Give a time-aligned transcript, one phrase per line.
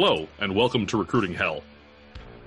[0.00, 1.60] Hello, and welcome to Recruiting Hell.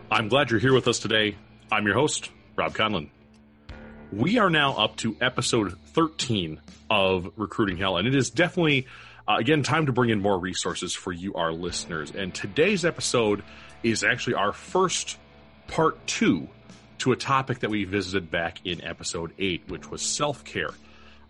[0.10, 1.36] I'm glad you're here with us today.
[1.70, 3.10] I'm your host, Robb Conlon.
[4.14, 8.88] We are now up to episode 13 of Recruiting Hell, and it is definitely,
[9.28, 12.12] uh, again, time to bring in more resources for you, our listeners.
[12.12, 13.44] And today's episode
[13.84, 15.18] is actually our first
[15.68, 16.48] part two
[17.00, 20.72] to a topic that we visited back in episode 8, which was self care.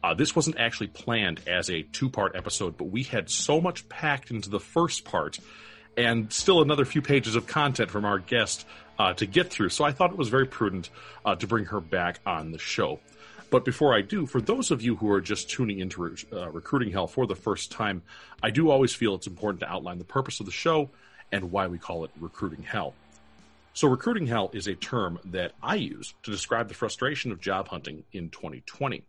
[0.04, 3.90] Uh, this wasn't actually planned as a two part episode, but we had so much
[3.90, 5.40] packed into the first part
[5.98, 8.66] and still another few pages of content from our guest
[8.98, 9.70] uh, to get through.
[9.70, 10.90] So I thought it was very prudent
[11.26, 13.00] uh, to bring her back on the show.
[13.50, 16.92] But before I do, for those of you who are just tuning into uh, Recruiting
[16.92, 18.02] Hell for the first time,
[18.42, 20.90] I do always feel it's important to outline the purpose of the show
[21.32, 22.94] and why we call it Recruiting Hell.
[23.74, 27.68] So, Recruiting Hell is a term that I use to describe the frustration of job
[27.68, 29.04] hunting in 2020.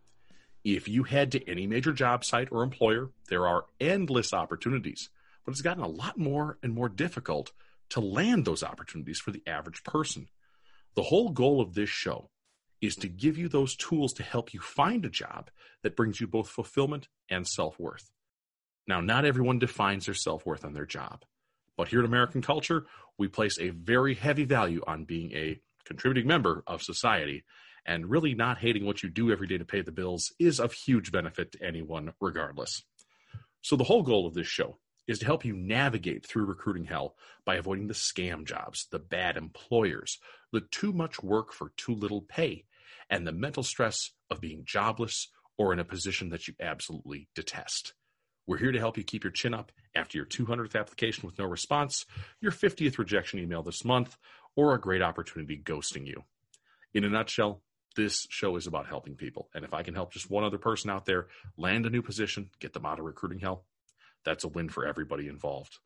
[0.63, 5.09] If you head to any major job site or employer, there are endless opportunities
[5.45, 7.51] but it's gotten a lot more and more difficult
[7.89, 10.27] to land those opportunities for the average person.
[10.95, 12.29] The whole goal of this show
[12.81, 15.49] is to give you those tools to help you find a job
[15.83, 18.11] that brings you both fulfillment and self worth.
[18.87, 21.23] Now, not everyone defines their self worth on their job,
[21.77, 22.85] but here in American culture,
[23.17, 27.43] we place a very heavy value on being a contributing member of society,
[27.85, 30.73] and really not hating what you do every day to pay the bills is of
[30.73, 32.83] huge benefit to anyone, regardless.
[33.61, 37.15] So, the whole goal of this show is to help you navigate through recruiting hell
[37.45, 40.19] by avoiding the scam jobs, the bad employers,
[40.51, 42.65] the too much work for too little pay,
[43.09, 47.93] and the mental stress of being jobless or in a position that you absolutely detest.
[48.47, 51.45] We're here to help you keep your chin up after your 200th application with no
[51.45, 52.05] response,
[52.41, 54.17] your 50th rejection email this month,
[54.55, 56.23] or a great opportunity ghosting you.
[56.93, 57.61] In a nutshell,
[57.95, 59.49] this show is about helping people.
[59.53, 61.27] And if I can help just one other person out there
[61.57, 63.65] land a new position, get them out of recruiting hell,
[64.25, 65.77] that's a win for everybody involved.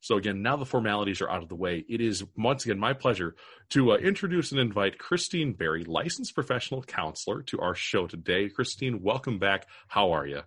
[0.00, 1.84] So again, now the formalities are out of the way.
[1.88, 3.34] It is once again my pleasure
[3.70, 8.48] to uh, introduce and invite Christine Berry, licensed professional counselor, to our show today.
[8.48, 9.66] Christine, welcome back.
[9.88, 10.42] How are you?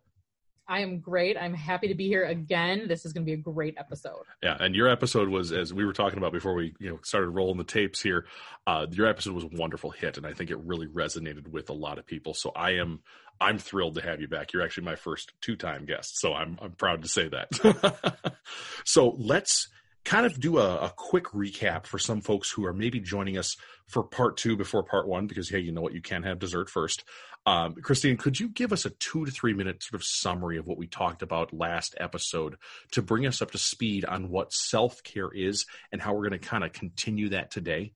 [0.70, 1.36] I am great.
[1.36, 2.88] I'm happy to be here again.
[2.88, 4.22] This is going to be a great episode.
[4.44, 7.30] Yeah, and your episode was, as we were talking about before we you know started
[7.32, 8.28] rolling the tapes here.
[8.68, 11.74] Uh, your episode was a wonderful hit, and I think it really resonated with a
[11.74, 12.36] lot of people.
[12.36, 13.00] So I am
[13.42, 14.54] I'm thrilled to have you back.
[14.54, 18.36] You're actually my first two time guest, so I'm I'm proud to say that.
[18.86, 19.70] so let's
[20.06, 23.56] kind of do a, a, quick recap for some folks who are maybe joining us
[23.88, 26.70] for part two before part one, because hey, you know what, you can have dessert
[26.70, 27.04] first.
[27.46, 30.68] Um, Christine, could you give us a two to three minute sort of summary of
[30.68, 32.58] what we talked about last episode
[32.92, 36.40] to bring us up to speed on what self care is and how we're going
[36.40, 37.94] to kind of continue that today?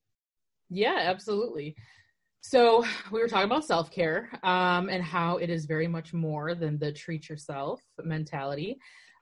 [0.69, 1.75] Yeah, absolutely.
[2.41, 6.55] So we were talking about self care um, and how it is very much more
[6.55, 8.79] than the treat yourself mentality.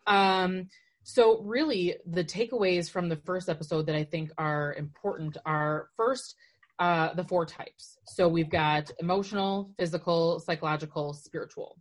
[0.07, 0.67] Um,
[1.03, 6.35] so really, the takeaways from the first episode that I think are important are first
[6.81, 7.99] uh, the four types.
[8.07, 11.77] So we've got emotional, physical, psychological, spiritual.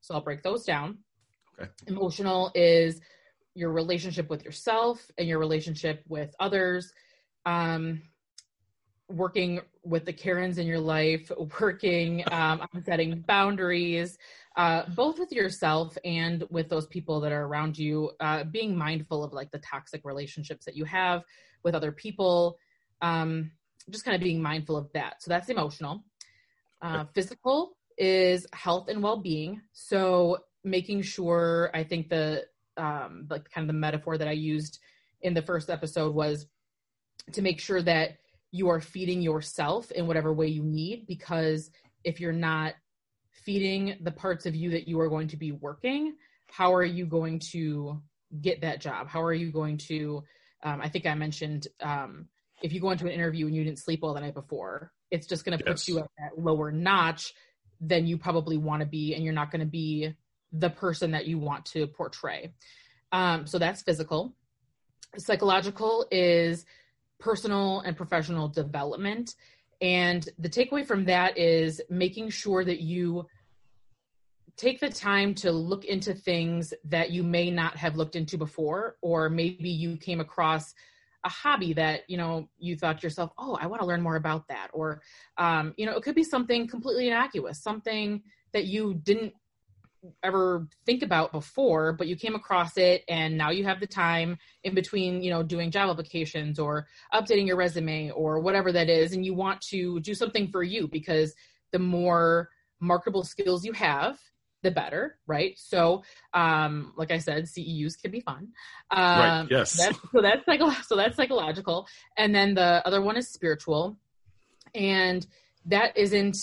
[0.00, 0.98] So I'll break those down.
[1.60, 1.68] Okay.
[1.88, 3.00] Emotional is
[3.56, 6.92] your relationship with yourself and your relationship with others.
[7.44, 8.02] Um,
[9.08, 14.18] working with the Karens in your life, working um, on setting boundaries,
[14.56, 19.24] uh, both with yourself and with those people that are around you, uh, being mindful
[19.24, 21.24] of like the toxic relationships that you have
[21.64, 22.56] with other people.
[23.02, 23.50] Um,
[23.90, 25.22] just kind of being mindful of that.
[25.22, 26.04] So that's emotional.
[26.82, 29.62] Uh, physical is health and well-being.
[29.72, 32.44] So making sure, I think the
[32.76, 34.80] um, like kind of the metaphor that I used
[35.22, 36.46] in the first episode was
[37.32, 38.18] to make sure that
[38.50, 41.06] you are feeding yourself in whatever way you need.
[41.06, 41.70] Because
[42.02, 42.74] if you're not
[43.30, 46.14] feeding the parts of you that you are going to be working,
[46.50, 48.00] how are you going to
[48.40, 49.08] get that job?
[49.08, 50.22] How are you going to?
[50.62, 52.28] Um, I think I mentioned um,
[52.62, 55.26] if you go into an interview and you didn't sleep well the night before, it's
[55.26, 55.84] just going to yes.
[55.84, 57.32] put you at that lower notch
[57.80, 60.14] than you probably want to be, and you're not going to be
[60.52, 62.52] the person that you want to portray.
[63.12, 64.34] Um, so that's physical.
[65.16, 66.64] Psychological is
[67.18, 69.34] personal and professional development.
[69.80, 73.26] And the takeaway from that is making sure that you
[74.56, 78.96] take the time to look into things that you may not have looked into before,
[79.00, 80.74] or maybe you came across
[81.24, 84.46] a hobby that you know you thought yourself oh i want to learn more about
[84.48, 85.00] that or
[85.38, 88.22] um, you know it could be something completely innocuous something
[88.52, 89.32] that you didn't
[90.22, 94.36] ever think about before but you came across it and now you have the time
[94.62, 99.14] in between you know doing job applications or updating your resume or whatever that is
[99.14, 101.34] and you want to do something for you because
[101.72, 102.50] the more
[102.80, 104.18] marketable skills you have
[104.64, 105.56] the better, right?
[105.56, 106.02] So,
[106.32, 108.48] um, like I said, CEUs can be fun.
[108.90, 109.46] Um, right.
[109.48, 109.76] Yes.
[109.76, 113.96] That's, so that's psycho- so that's psychological, and then the other one is spiritual,
[114.74, 115.24] and
[115.66, 116.36] that isn't.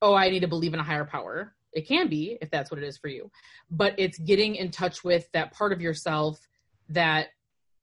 [0.00, 1.54] Oh, I need to believe in a higher power.
[1.72, 3.30] It can be if that's what it is for you,
[3.70, 6.46] but it's getting in touch with that part of yourself
[6.88, 7.28] that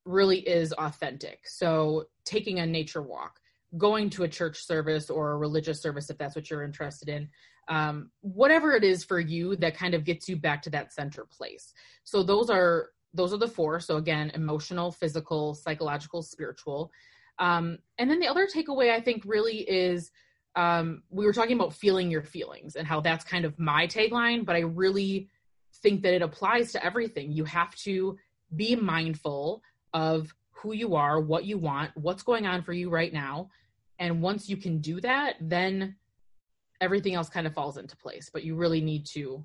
[0.06, 1.42] really is authentic.
[1.46, 3.40] So, taking a nature walk,
[3.78, 7.30] going to a church service or a religious service if that's what you're interested in
[7.68, 11.26] um, whatever it is for you that kind of gets you back to that center
[11.26, 11.74] place.
[12.04, 13.80] So those are those are the four.
[13.80, 16.92] So again emotional physical psychological spiritual.
[17.40, 20.12] Um, and then the other takeaway i think really is
[20.56, 24.46] um, we were talking about feeling your feelings and how that's kind of my tagline
[24.46, 25.30] but i really
[25.82, 27.32] think that it applies to everything.
[27.32, 28.18] You have to
[28.56, 29.64] be mindful
[29.94, 33.50] of who you are what you want what's going on for you right now.
[34.00, 35.96] And once you can do that then
[36.82, 39.44] everything else kind of falls into place but you really need to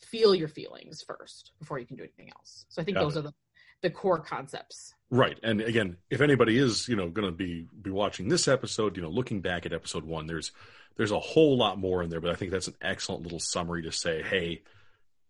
[0.00, 3.16] feel your feelings first before you can do anything else so i think Got those
[3.16, 3.20] it.
[3.20, 3.34] are the
[3.82, 7.90] the core concepts right and again if anybody is you know going to be be
[7.90, 10.50] watching this episode you know looking back at episode one there's
[10.96, 13.82] there's a whole lot more in there but i think that's an excellent little summary
[13.82, 14.62] to say hey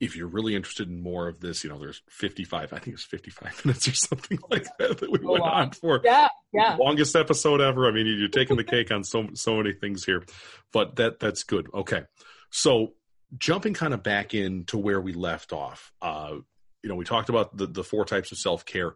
[0.00, 3.04] if you're really interested in more of this, you know, there's 55, I think it's
[3.04, 5.50] 55 minutes or something like that that we oh, went wow.
[5.50, 6.00] on for.
[6.04, 6.76] Yeah, yeah.
[6.76, 7.86] Longest episode ever.
[7.86, 10.24] I mean, you're taking the cake on so so many things here,
[10.72, 11.68] but that that's good.
[11.74, 12.02] Okay,
[12.50, 12.94] so
[13.36, 15.92] jumping kind of back in to where we left off.
[16.00, 16.36] Uh,
[16.82, 18.94] you know, we talked about the the four types of self care.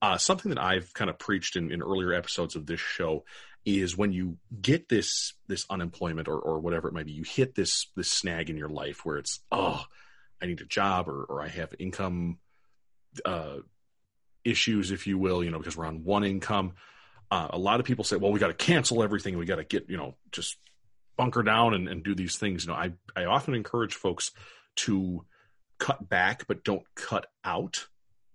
[0.00, 3.24] Uh, something that I've kind of preached in, in earlier episodes of this show
[3.64, 7.54] is when you get this this unemployment or or whatever it might be, you hit
[7.54, 9.84] this this snag in your life where it's oh
[10.42, 12.38] I need a job or, or I have income
[13.24, 13.58] uh,
[14.44, 16.72] issues, if you will, you know, because we're on one income.
[17.32, 19.38] Uh, a lot of people say, well, we got to cancel everything.
[19.38, 20.58] We got to get, you know, just
[21.16, 22.64] bunker down and, and do these things.
[22.64, 24.32] You know, I, I often encourage folks
[24.76, 25.24] to
[25.78, 27.86] cut back, but don't cut out.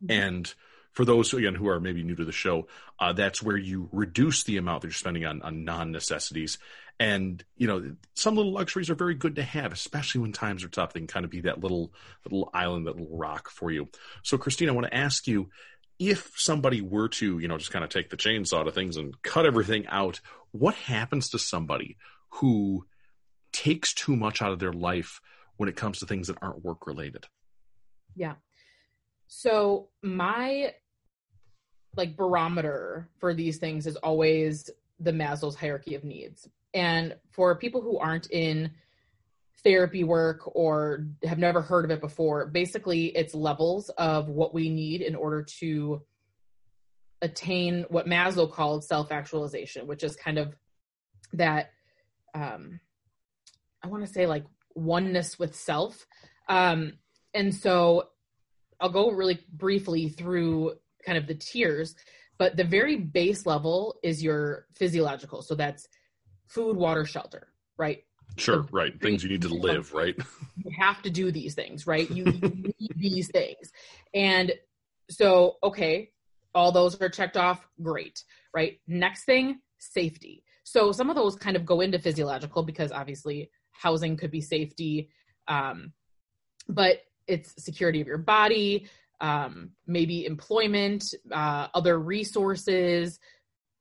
[0.03, 0.19] Mm-hmm.
[0.19, 0.53] And
[0.93, 2.67] for those again who are maybe new to the show,
[2.99, 6.57] uh, that's where you reduce the amount that you're spending on, on non necessities
[6.99, 10.69] and you know, some little luxuries are very good to have, especially when times are
[10.69, 10.93] tough.
[10.93, 11.93] They can kind of be that little
[12.25, 13.87] little island, that little rock for you.
[14.23, 15.49] So, Christine, I want to ask you
[15.99, 19.21] if somebody were to, you know, just kind of take the chainsaw to things and
[19.23, 20.19] cut everything out,
[20.51, 21.97] what happens to somebody
[22.29, 22.85] who
[23.51, 25.19] takes too much out of their life
[25.57, 27.25] when it comes to things that aren't work related?
[28.15, 28.35] Yeah.
[29.27, 30.73] So my
[31.95, 36.47] like barometer for these things is always the Maslow's hierarchy of needs.
[36.73, 38.71] And for people who aren't in
[39.67, 44.69] therapy work or have never heard of it before, basically it's levels of what we
[44.69, 46.01] need in order to
[47.21, 50.55] attain what Maslow called self actualization, which is kind of
[51.33, 51.71] that,
[52.33, 52.79] um,
[53.83, 56.07] I want to say like oneness with self.
[56.47, 56.93] Um,
[57.33, 58.07] and so
[58.79, 60.75] I'll go really briefly through
[61.05, 61.93] kind of the tiers,
[62.37, 65.41] but the very base level is your physiological.
[65.41, 65.89] So that's
[66.47, 68.03] food, water, shelter, right?
[68.35, 68.99] Sure, so right.
[69.01, 70.15] Things you need to live, right?
[70.63, 72.09] You have to do these things, right?
[72.09, 73.71] You, you need these things.
[74.13, 74.53] And
[75.09, 76.11] so, okay,
[76.53, 77.67] all those are checked off.
[77.81, 78.23] Great,
[78.53, 78.79] right?
[78.87, 80.43] Next thing, safety.
[80.63, 85.09] So some of those kind of go into physiological because obviously housing could be safety,
[85.47, 85.93] um,
[86.67, 86.97] but
[87.27, 88.87] it's security of your body,
[89.21, 93.19] um, maybe employment, uh, other resources,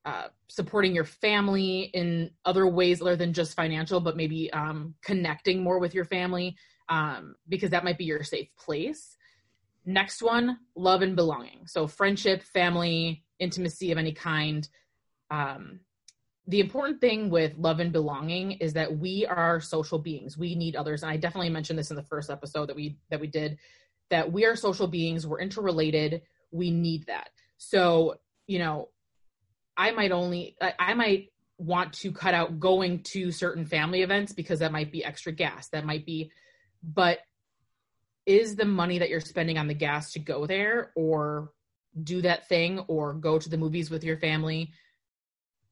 [0.06, 5.64] uh, supporting your family in other ways other than just financial, but maybe um, connecting
[5.64, 6.56] more with your family
[6.88, 9.16] um, because that might be your safe place.
[9.84, 11.66] Next one, love and belonging.
[11.66, 14.68] So, friendship, family, intimacy of any kind.
[15.28, 15.80] Um,
[16.46, 20.38] the important thing with love and belonging is that we are social beings.
[20.38, 23.20] We need others, and I definitely mentioned this in the first episode that we that
[23.20, 23.58] we did.
[24.10, 25.26] That we are social beings.
[25.26, 26.22] We're interrelated.
[26.52, 27.30] We need that.
[27.58, 28.90] So, you know,
[29.76, 34.59] I might only I might want to cut out going to certain family events because
[34.59, 35.68] that might be extra gas.
[35.68, 36.30] That might be
[36.83, 37.18] but
[38.26, 41.52] is the money that you're spending on the gas to go there or
[42.02, 44.73] do that thing or go to the movies with your family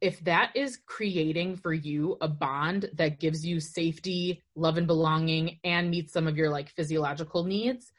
[0.04, 5.58] if that is creating for you a bond that gives you safety, love and belonging
[5.64, 7.90] and meets some of your like physiological needs,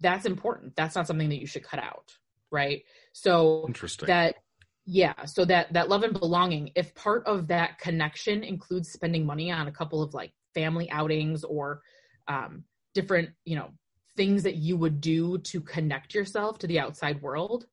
[0.00, 0.74] that's important.
[0.76, 2.16] That's not something that you should cut out,
[2.50, 2.84] right?
[3.12, 4.06] So Interesting.
[4.06, 4.36] that
[4.86, 9.50] yeah so that that love and belonging if part of that connection includes spending money
[9.50, 11.80] on a couple of like family outings or
[12.28, 12.64] um,
[12.94, 13.70] different you know
[14.16, 17.66] things that you would do to connect yourself to the outside world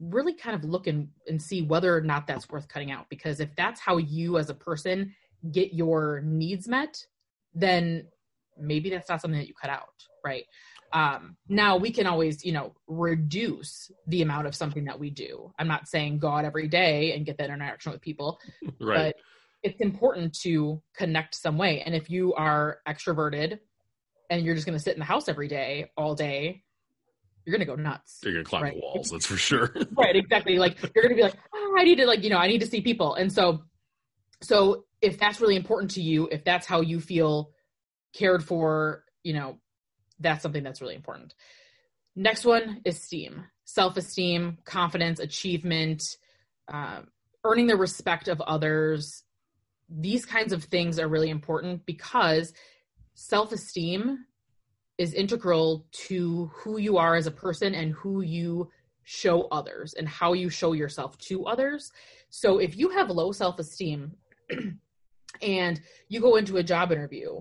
[0.00, 3.38] really kind of look and, and see whether or not that's worth cutting out because
[3.38, 5.14] if that's how you as a person
[5.52, 7.04] get your needs met
[7.54, 8.04] then
[8.60, 9.88] maybe that's not something that you cut out,
[10.24, 10.44] right?
[10.92, 15.52] Um, now we can always, you know, reduce the amount of something that we do.
[15.58, 18.38] I'm not saying go out every day and get that interaction with people,
[18.80, 19.14] right.
[19.14, 19.16] but
[19.62, 21.82] it's important to connect some way.
[21.82, 23.58] And if you are extroverted
[24.30, 26.62] and you're just going to sit in the house every day, all day,
[27.44, 28.20] you're going to go nuts.
[28.22, 28.74] You're going to climb right?
[28.74, 29.74] the walls, that's for sure.
[29.96, 30.58] right, exactly.
[30.58, 32.60] Like you're going to be like, oh, I need to like, you know, I need
[32.60, 33.14] to see people.
[33.14, 33.62] And so,
[34.42, 37.50] so if that's really important to you, if that's how you feel
[38.12, 39.58] cared for, you know,
[40.20, 41.34] that's something that's really important.
[42.16, 46.02] Next one is esteem, self esteem, confidence, achievement,
[46.72, 47.02] uh,
[47.44, 49.22] earning the respect of others.
[49.88, 52.52] These kinds of things are really important because
[53.14, 54.24] self esteem
[54.98, 58.68] is integral to who you are as a person and who you
[59.04, 61.90] show others and how you show yourself to others.
[62.30, 64.12] So if you have low self esteem
[65.42, 67.40] and you go into a job interview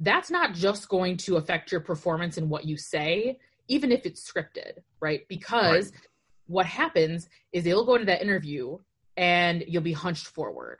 [0.00, 3.38] that's not just going to affect your performance and what you say,
[3.68, 5.28] even if it's scripted, right?
[5.28, 6.00] Because right.
[6.46, 8.78] what happens is they'll go into that interview
[9.16, 10.78] and you'll be hunched forward,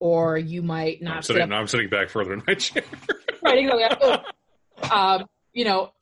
[0.00, 1.16] or you might not.
[1.16, 2.82] I'm sitting, now I'm sitting back further in my chair.
[3.42, 4.16] right, exactly.
[4.90, 5.92] um, you know,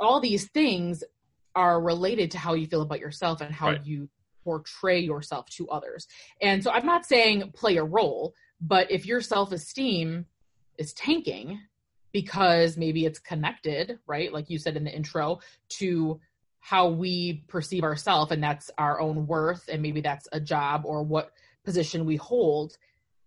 [0.00, 1.04] all these things
[1.54, 3.86] are related to how you feel about yourself and how right.
[3.86, 4.08] you
[4.42, 6.06] portray yourself to others.
[6.40, 10.26] And so I'm not saying play a role, but if your self esteem
[10.78, 11.60] is tanking,
[12.12, 14.32] because maybe it's connected, right?
[14.32, 15.40] Like you said in the intro,
[15.70, 16.20] to
[16.60, 21.02] how we perceive ourselves, and that's our own worth, and maybe that's a job or
[21.02, 21.32] what
[21.64, 22.76] position we hold.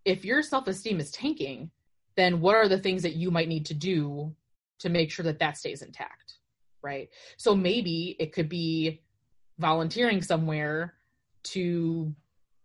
[0.06, 1.72] If your self esteem is tanking,
[2.16, 4.36] then what are the things that you might need to do
[4.80, 6.36] to make sure that that stays intact,
[6.82, 7.10] right?
[7.38, 9.02] So maybe it could be
[9.58, 10.94] volunteering somewhere
[11.44, 12.14] to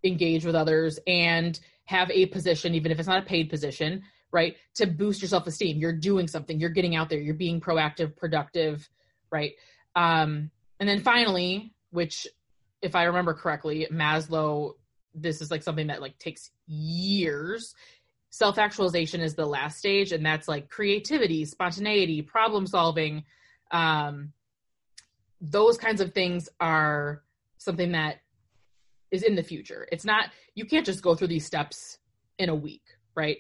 [0.05, 4.57] engage with others and have a position, even if it's not a paid position, right?
[4.77, 5.79] To boost your self esteem.
[5.79, 8.89] You're doing something, you're getting out there, you're being proactive, productive,
[9.31, 9.53] right?
[9.97, 12.27] Um, and then finally, which
[12.83, 14.75] if I remember correctly, Maslow,
[15.15, 17.75] this is like something that like takes years.
[18.31, 23.25] Self actualization is the last stage, and that's like creativity, spontaneity, problem solving.
[23.71, 24.33] Um,
[25.41, 27.23] those kinds of things are
[27.59, 28.21] something that
[29.11, 29.89] is in the future.
[29.91, 31.99] It's not, you can't just go through these steps
[32.39, 32.83] in a week,
[33.15, 33.39] right?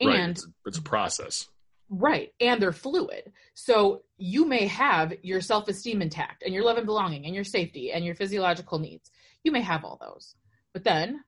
[0.00, 0.30] And right.
[0.30, 1.48] it's, it's a process.
[1.88, 3.32] Right and they're fluid.
[3.54, 7.92] So you may have your self-esteem intact and your love and belonging and your safety
[7.92, 9.10] and your physiological needs.
[9.44, 10.34] You may have all those
[10.72, 11.24] but then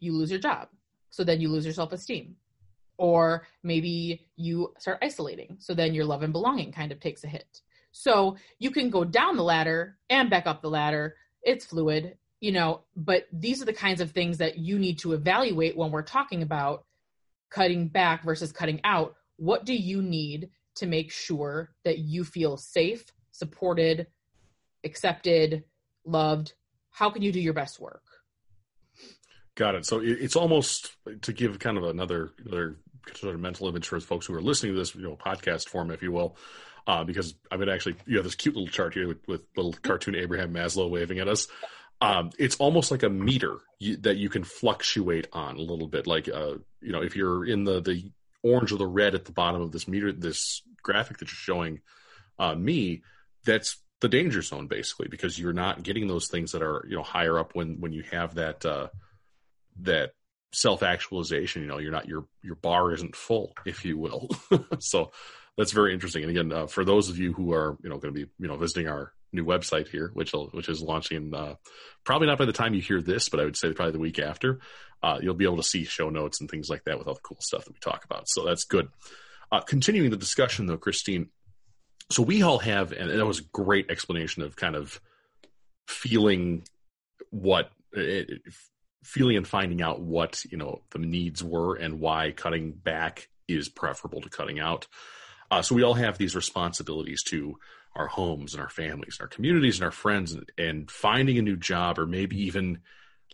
[0.00, 0.68] you lose your job.
[1.10, 2.36] So then you lose your self-esteem.
[2.98, 5.56] Or maybe you start isolating.
[5.60, 7.62] So then your love and belonging kind of takes a hit.
[7.92, 11.16] So you can go down the ladder and back up the ladder.
[11.42, 15.12] It's fluid you know but these are the kinds of things that you need to
[15.12, 16.84] evaluate when we're talking about
[17.52, 22.56] cutting back versus cutting out, what do you need to make sure that you feel
[22.56, 24.06] safe, supported,
[24.84, 25.64] accepted,
[26.04, 26.54] loved?
[26.90, 28.02] How can you do your best work?
[29.54, 29.86] Got it.
[29.86, 32.78] So it's almost to give kind of another another
[33.14, 35.90] sort of mental image for folks who are listening to this, you know, podcast form,
[35.90, 36.36] if you will,
[36.86, 39.42] uh, because I'm going to actually you have this cute little chart here with, with
[39.56, 41.48] little cartoon Abraham Maslow waving at us
[42.02, 46.08] um, it's almost like a meter you, that you can fluctuate on a little bit.
[46.08, 48.10] Like, uh, you know, if you're in the, the
[48.42, 51.80] orange or the red at the bottom of this meter, this graphic that you're showing
[52.40, 53.02] uh, me,
[53.44, 57.04] that's the danger zone basically, because you're not getting those things that are, you know,
[57.04, 58.88] higher up when, when you have that, uh,
[59.82, 60.10] that
[60.52, 64.28] self actualization, you know, you're not, your, your bar isn't full, if you will.
[64.80, 65.12] so
[65.56, 66.24] that's very interesting.
[66.24, 68.48] And again, uh, for those of you who are, you know, going to be, you
[68.48, 71.54] know, visiting our new website here, which which is launching uh,
[72.04, 74.18] probably not by the time you hear this, but I would say probably the week
[74.18, 74.60] after.
[75.02, 77.20] Uh, you'll be able to see show notes and things like that with all the
[77.20, 78.28] cool stuff that we talk about.
[78.28, 78.88] So that's good.
[79.50, 81.28] Uh, continuing the discussion though, Christine.
[82.10, 85.00] So we all have, and that was a great explanation of kind of
[85.88, 86.62] feeling
[87.30, 88.42] what it,
[89.02, 93.68] feeling and finding out what you know the needs were and why cutting back is
[93.68, 94.86] preferable to cutting out.
[95.50, 97.58] Uh, so we all have these responsibilities to
[97.94, 101.42] our homes and our families and our communities and our friends and, and finding a
[101.42, 102.80] new job or maybe even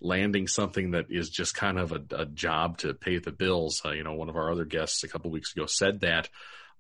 [0.01, 3.83] landing something that is just kind of a, a job to pay the bills.
[3.85, 6.29] Uh, you know, one of our other guests a couple weeks ago said that.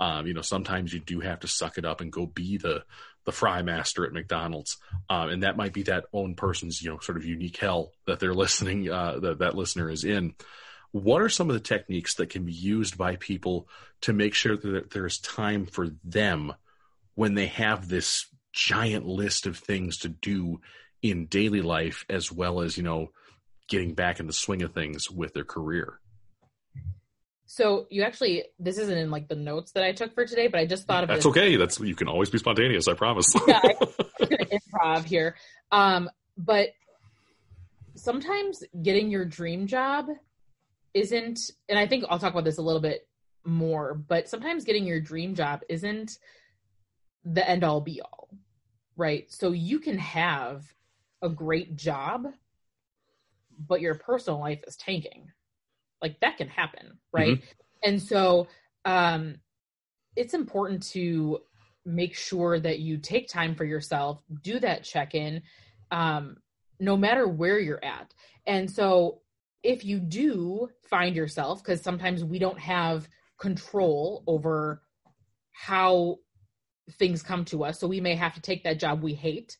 [0.00, 2.85] Um, you know, sometimes you do have to suck it up and go be the
[3.25, 4.78] the fry master at McDonald's,
[5.11, 8.20] um, and that might be that own person's you know sort of unique hell that
[8.20, 10.35] they're listening uh, that that listener is in.
[10.92, 13.68] What are some of the techniques that can be used by people
[14.02, 16.54] to make sure that there's time for them
[17.18, 20.60] when they have this giant list of things to do
[21.02, 23.08] in daily life as well as you know
[23.68, 25.98] getting back in the swing of things with their career
[27.46, 30.60] So you actually, this isn't in like the notes that I took for today, but
[30.60, 31.14] I just thought of it.
[31.14, 31.30] That's it.
[31.30, 31.56] okay.
[31.56, 32.87] That's you can always be spontaneous.
[32.87, 33.34] I promise.
[33.48, 33.75] yeah, I,
[34.20, 35.34] improv here.
[35.72, 36.68] Um, but
[37.96, 40.06] sometimes getting your dream job
[40.94, 43.08] isn't, and I think I'll talk about this a little bit
[43.44, 43.94] more.
[43.94, 46.18] But sometimes getting your dream job isn't
[47.32, 48.28] the end all be all,
[48.97, 49.30] right?
[49.30, 50.64] So you can have
[51.23, 52.28] a great job,
[53.66, 55.30] but your personal life is tanking.
[56.00, 57.42] Like that can happen, right?
[57.82, 58.49] And so
[58.85, 59.37] um
[60.16, 61.40] it's important to
[61.85, 65.42] make sure that you take time for yourself, do that check-in
[65.90, 66.37] um
[66.80, 68.14] no matter where you're at.
[68.47, 69.20] And so
[69.64, 73.08] if you do find yourself cuz sometimes we don't have
[73.38, 74.82] control over
[75.50, 76.18] how
[76.92, 79.57] things come to us, so we may have to take that job we hate,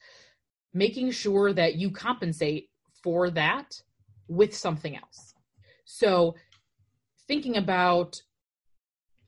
[0.73, 2.71] making sure that you compensate
[3.03, 3.81] for that
[4.29, 5.35] with something else.
[5.85, 6.35] So
[7.27, 8.21] thinking about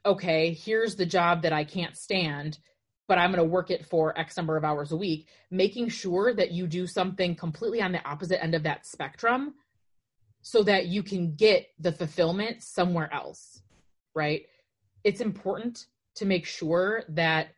[0.07, 2.59] okay, here's the job that I can't stand,
[3.07, 6.33] but I'm going to work it for X number of hours a week, making sure
[6.35, 9.54] that you do something completely on the opposite end of that spectrum
[10.42, 13.62] so that you can get the fulfillment somewhere else,
[14.14, 14.47] right?
[15.04, 17.49] It's important to make sure that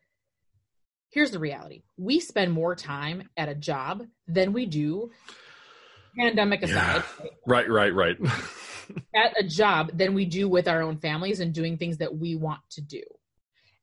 [1.12, 5.10] here's the reality we spend more time at a job than we do
[6.18, 7.30] pandemic aside Yeah.
[7.46, 8.16] right, right, right.
[9.14, 12.34] at a job than we do with our own families and doing things that we
[12.34, 13.02] want to do.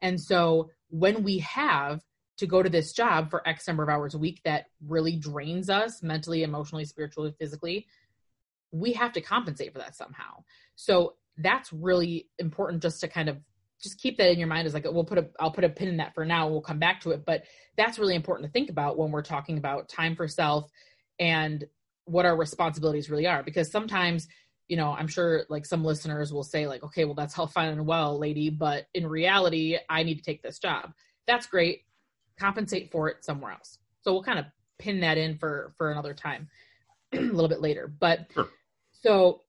[0.02, 2.02] And so when we have
[2.38, 5.70] to go to this job for X number of hours a week that really drains
[5.70, 7.86] us mentally, emotionally, spiritually, physically,
[8.72, 10.44] we have to compensate for that somehow.
[10.76, 13.38] So that's really important just to kind of
[13.82, 15.88] just keep that in your mind as like we'll put a I'll put a pin
[15.88, 17.26] in that for now and we'll come back to it.
[17.26, 17.44] But
[17.78, 20.70] that's really important to think about when we're talking about time for self
[21.20, 21.66] and
[22.06, 23.44] what our responsibilities really are.
[23.44, 24.28] Because sometimes
[24.70, 27.70] you know, I'm sure like some listeners will say like, okay, well that's all fine
[27.70, 30.94] and well, lady, but in reality, I need to take this job.
[31.28, 31.82] That's great.
[32.40, 33.80] Compensate for it somewhere else.
[34.02, 34.46] So we'll kind of
[34.78, 36.48] pin that in for for another time,
[37.14, 37.92] a little bit later.
[38.00, 38.48] But Sure.
[38.92, 39.42] so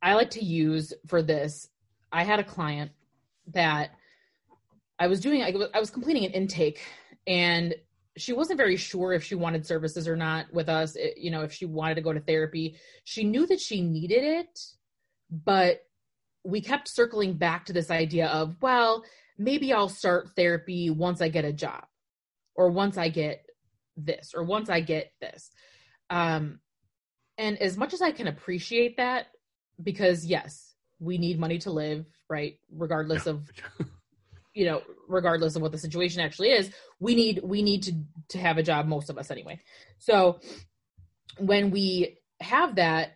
[0.00, 1.68] I like to use for this.
[2.10, 2.90] I had a client
[3.54, 3.90] that
[4.98, 5.42] I was doing.
[5.42, 6.80] I was, I was completing an intake,
[7.26, 7.74] and
[8.16, 11.42] she wasn't very sure if she wanted services or not with us it- you know
[11.42, 14.60] if she wanted to go to therapy she knew that she needed it
[15.30, 15.80] but
[16.44, 19.02] we kept circling back to this idea of well
[19.38, 21.84] maybe i'll start therapy once i get a job
[22.54, 23.44] or once i get
[23.96, 25.50] this or once i get this
[26.10, 26.60] um
[27.38, 29.26] and as much as i can appreciate that
[29.82, 30.71] because yes
[31.02, 32.58] we need money to live right?
[32.74, 33.50] Regardless of
[34.54, 37.92] you know regardless of what the situation actually is we need we need to
[38.28, 39.58] to have a job most of us anyway.
[39.98, 40.40] So
[41.38, 43.14] when we have that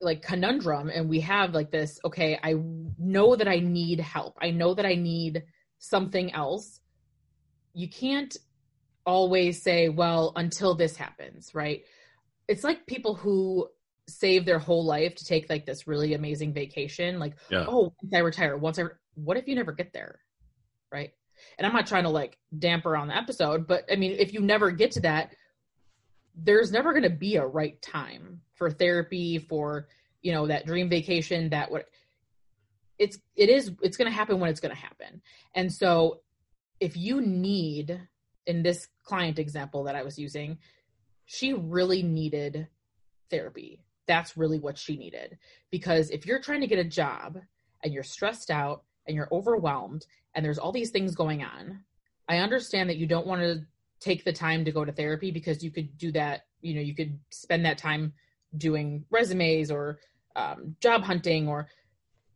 [0.00, 2.54] like conundrum and we have like this okay i
[2.98, 4.36] know that i need help.
[4.40, 5.44] I know that i need
[5.78, 6.80] something else.
[7.74, 8.34] You can't
[9.04, 11.82] always say well until this happens right?
[12.48, 13.68] It's like people who
[14.08, 17.64] save their whole life to take like this really amazing vacation like Yeah.
[17.68, 18.84] oh once i retire once i
[19.14, 20.20] what if you never get there?
[20.90, 21.12] Right?
[21.58, 24.40] And i'm not trying to like damper on the episode but i mean if you
[24.40, 25.34] never get to that
[26.34, 29.86] there's never going to be a right time for therapy for
[30.22, 31.86] you know that dream vacation that what
[32.98, 35.20] it's it is it's going to happen when it's going to happen.
[35.54, 36.20] And so
[36.78, 38.00] if you need
[38.46, 40.58] in this client example that i was using
[41.26, 42.66] she really needed
[43.30, 45.38] therapy that's really what she needed.
[45.70, 47.38] Because if you're trying to get a job
[47.82, 51.80] and you're stressed out and you're overwhelmed and there's all these things going on
[52.28, 53.60] i understand that you don't want to
[54.00, 56.94] take the time to go to therapy because you could do that you know you
[56.94, 58.12] could spend that time
[58.56, 59.98] doing resumes or
[60.36, 61.68] um, job hunting or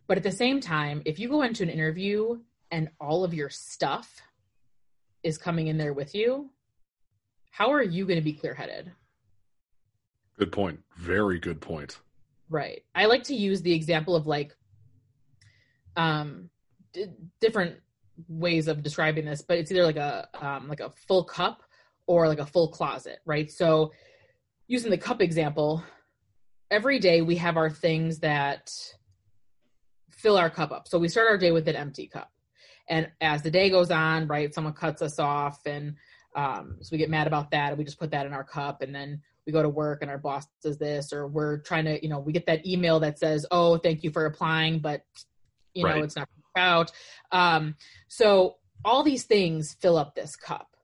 [0.07, 2.39] but at the same time if you go into an interview
[2.71, 4.21] and all of your stuff
[5.23, 6.51] is coming in there with you
[7.51, 8.93] how are you going to be clear-headed
[10.39, 10.81] Good point.
[10.97, 11.99] Very good point.
[12.49, 12.83] Right.
[12.95, 14.55] I like to use the example of like
[15.97, 16.51] um
[16.93, 17.07] d-
[17.41, 17.77] different
[18.29, 21.63] ways of describing this, but it's either like a um like a full cup
[22.07, 23.51] or like a full closet, right?
[23.51, 23.93] So
[24.69, 25.83] using the cup example,
[26.71, 28.73] every day we have our things that
[30.11, 30.89] fill our cup up.
[30.89, 32.31] So we start our day with an empty cup.
[32.89, 35.97] And as the day goes on, right, someone cuts us off and
[36.37, 38.83] um, so we get mad about that and we just put that in our cup
[38.83, 42.03] and then we go to work and our boss does this or we're trying to
[42.03, 45.03] you know we get that email that says oh thank you for applying but
[45.75, 46.05] you know Right.
[46.05, 46.29] it's not
[46.59, 46.91] out
[47.33, 47.75] um,
[48.09, 50.75] so all these things fill up this cup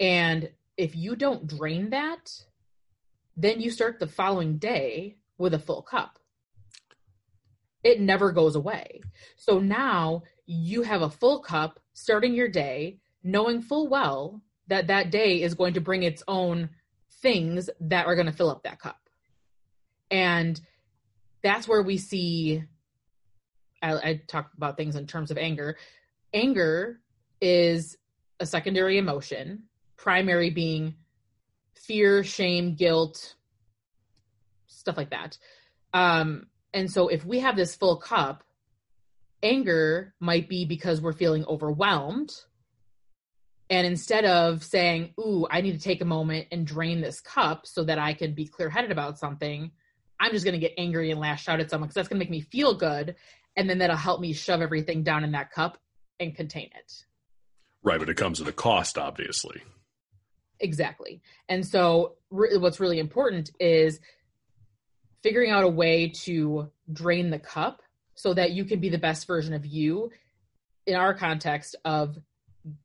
[0.00, 2.32] and if you don't drain that
[3.36, 6.18] then you start the following day with a full cup
[7.84, 9.00] it never goes away.
[9.36, 15.10] So now you have a full cup starting your day, knowing full well that that
[15.10, 16.68] day is going to bring its own
[17.22, 18.98] things that are going to fill up that cup.
[20.10, 20.60] And
[21.42, 22.64] that's where we see,
[23.82, 25.76] I, I talk about things in terms of anger.
[26.32, 27.00] Anger
[27.40, 27.96] is
[28.40, 29.64] a secondary emotion,
[29.96, 30.94] primary being
[31.74, 33.34] fear, shame, guilt,
[34.66, 35.38] stuff like that.
[35.92, 38.44] Um, and so if we have this full cup,
[39.42, 42.32] anger might be because we're feeling overwhelmed.
[43.70, 47.66] And instead of saying, Ooh, I need to take a moment and drain this cup
[47.66, 49.70] so that I can be clear headed about something,
[50.20, 52.24] I'm just going to get angry and lash out at someone because that's going to
[52.24, 53.16] make me feel good.
[53.56, 55.78] And then that'll help me shove everything down in that cup
[56.18, 57.04] and contain it.
[57.82, 57.98] Right.
[57.98, 59.62] But it comes at a cost, obviously.
[60.60, 61.22] Exactly.
[61.48, 64.00] And so, re- what's really important is
[65.22, 67.82] figuring out a way to drain the cup
[68.14, 70.10] so that you can be the best version of you
[70.86, 72.18] in our context of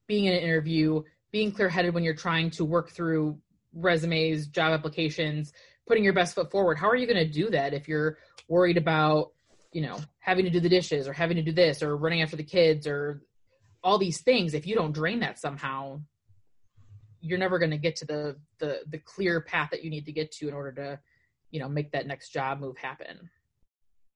[0.07, 3.37] being in an interview, being clear headed when you're trying to work through
[3.73, 5.53] resumes, job applications,
[5.87, 6.77] putting your best foot forward.
[6.77, 8.17] How are you going to do that if you're
[8.47, 9.31] worried about,
[9.71, 12.35] you know, having to do the dishes or having to do this or running after
[12.35, 13.23] the kids or
[13.83, 14.53] all these things?
[14.53, 16.01] If you don't drain that somehow,
[17.19, 20.11] you're never going to get to the the the clear path that you need to
[20.11, 20.99] get to in order to,
[21.51, 23.29] you know, make that next job move happen.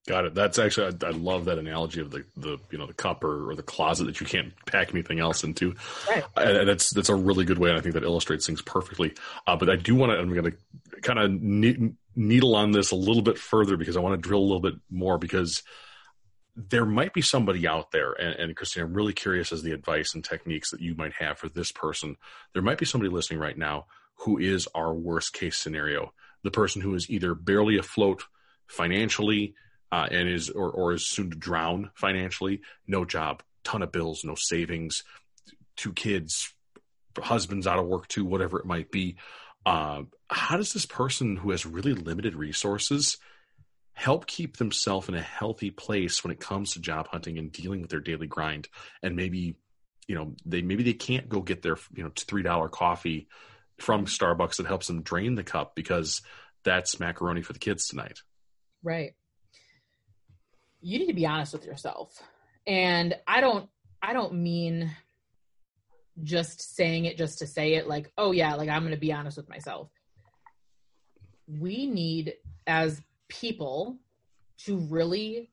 [0.07, 0.33] Got it.
[0.33, 3.51] That's actually I, I, love that analogy of the the you know the cup or,
[3.51, 5.75] or, the closet that you can't pack anything else into.
[6.09, 6.23] Right.
[6.37, 9.15] And that's that's a really good way, and I think that illustrates things perfectly.
[9.45, 10.17] Uh, but I do want to.
[10.17, 13.99] I'm going to kind of ne- needle on this a little bit further because I
[13.99, 15.61] want to drill a little bit more because
[16.55, 20.15] there might be somebody out there, and, and Christine, I'm really curious as the advice
[20.15, 22.15] and techniques that you might have for this person.
[22.53, 23.87] There might be somebody listening right now
[24.19, 28.23] who is our worst case scenario, the person who is either barely afloat
[28.67, 29.53] financially
[29.91, 34.23] uh, and is or, or is soon to drown financially, no job, ton of bills,
[34.23, 35.03] no savings,
[35.75, 36.53] two kids,
[37.17, 39.17] husband's out of work too, whatever it might be.
[39.65, 43.17] Uh, how does this person who has really limited resources
[43.93, 47.81] help keep themselves in a healthy place when it comes to job hunting and dealing
[47.81, 48.67] with their daily grind?
[49.01, 49.55] And maybe,
[50.07, 53.27] you know, they maybe they can't go get their you know three dollar coffee
[53.77, 56.21] from Starbucks that helps them drain the cup because
[56.63, 58.19] that's macaroni for the kids tonight.
[58.83, 59.13] Right
[60.81, 62.21] you need to be honest with yourself.
[62.65, 63.69] And I don't
[64.01, 64.91] I don't mean
[66.23, 69.13] just saying it just to say it like, oh yeah, like I'm going to be
[69.13, 69.89] honest with myself.
[71.47, 72.33] We need
[72.65, 73.97] as people
[74.65, 75.51] to really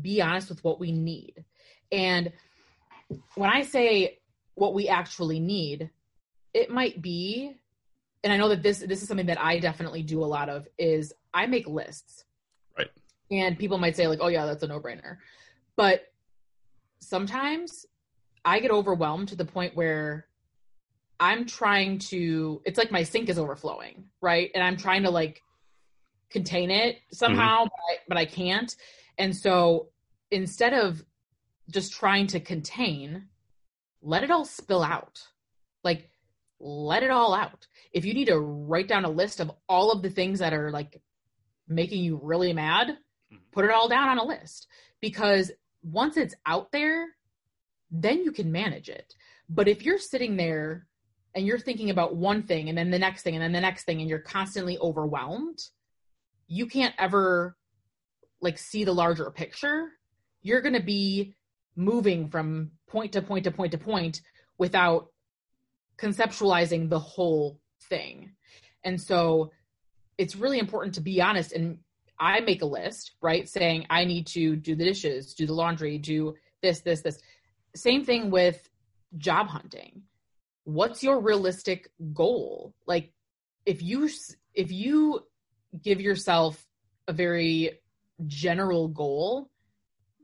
[0.00, 1.44] be honest with what we need.
[1.92, 2.32] And
[3.34, 4.18] when I say
[4.54, 5.90] what we actually need,
[6.54, 7.56] it might be
[8.22, 10.68] and I know that this this is something that I definitely do a lot of
[10.78, 12.24] is I make lists.
[13.30, 15.18] And people might say, like, oh, yeah, that's a no brainer.
[15.76, 16.02] But
[17.00, 17.86] sometimes
[18.44, 20.26] I get overwhelmed to the point where
[21.18, 24.50] I'm trying to, it's like my sink is overflowing, right?
[24.54, 25.42] And I'm trying to like
[26.30, 27.68] contain it somehow, mm-hmm.
[27.68, 28.74] but, I, but I can't.
[29.18, 29.90] And so
[30.30, 31.04] instead of
[31.70, 33.26] just trying to contain,
[34.02, 35.20] let it all spill out.
[35.84, 36.10] Like,
[36.58, 37.66] let it all out.
[37.92, 40.70] If you need to write down a list of all of the things that are
[40.70, 41.00] like
[41.68, 42.96] making you really mad,
[43.32, 43.42] Mm-hmm.
[43.52, 44.66] put it all down on a list
[45.00, 47.06] because once it's out there,
[47.90, 49.14] then you can manage it.
[49.48, 50.86] But if you're sitting there
[51.34, 53.84] and you're thinking about one thing and then the next thing and then the next
[53.84, 55.60] thing and you're constantly overwhelmed,
[56.48, 57.56] you can't ever
[58.40, 59.90] like see the larger picture.
[60.42, 61.36] You're going to be
[61.76, 64.22] moving from point to point to point to point
[64.58, 65.06] without
[65.98, 68.32] conceptualizing the whole thing.
[68.82, 69.52] And so
[70.18, 71.78] it's really important to be honest and
[72.20, 73.48] I make a list, right?
[73.48, 77.18] Saying I need to do the dishes, do the laundry, do this, this, this.
[77.74, 78.68] Same thing with
[79.16, 80.02] job hunting.
[80.64, 82.74] What's your realistic goal?
[82.86, 83.12] Like
[83.64, 84.08] if you
[84.54, 85.20] if you
[85.82, 86.66] give yourself
[87.08, 87.80] a very
[88.26, 89.50] general goal,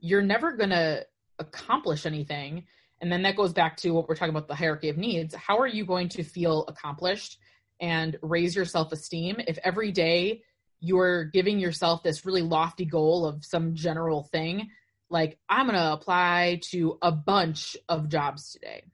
[0.01, 1.07] you're never going to
[1.39, 2.65] accomplish anything.
[3.01, 5.35] And then that goes back to what we're talking about the hierarchy of needs.
[5.35, 7.39] How are you going to feel accomplished
[7.81, 10.43] and raise your self esteem if every day
[10.81, 14.69] you're giving yourself this really lofty goal of some general thing
[15.11, 18.85] like i'm going to apply to a bunch of jobs today.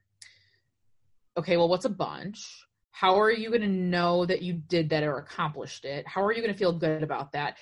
[1.37, 2.65] Okay well what's a bunch?
[2.91, 6.07] How are you going to know that you did that or accomplished it?
[6.07, 7.57] How are you going to feel good about that?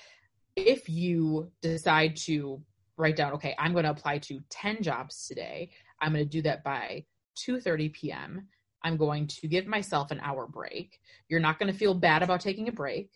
[0.56, 2.62] If you decide to
[2.98, 6.42] write down okay i'm going to apply to 10 jobs today i'm going to do
[6.42, 7.04] that by
[7.36, 8.46] 2:30 p.m.
[8.82, 11.00] i'm going to give myself an hour break.
[11.28, 13.10] You're not going to feel bad about taking a break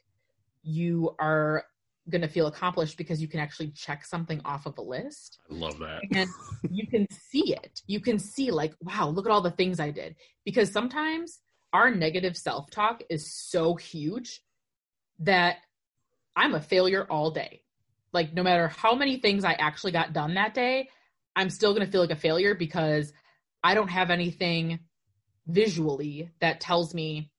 [0.67, 1.65] you are
[2.11, 5.39] going to feel accomplished because you can actually check something off of a list.
[5.51, 6.03] I love that.
[6.13, 6.29] And
[6.71, 7.81] you can see it.
[7.87, 10.17] You can see, like, wow, look at all the things I did.
[10.45, 11.41] Because sometimes
[11.73, 14.41] our negative self talk is so huge
[15.21, 15.59] that
[16.35, 17.63] I'm a failure all day.
[18.13, 20.89] Like, no matter how many things I actually got done that day,
[21.35, 23.13] I'm still going to feel like a failure because
[23.63, 24.81] I don't have anything
[25.47, 27.31] visually that tells me,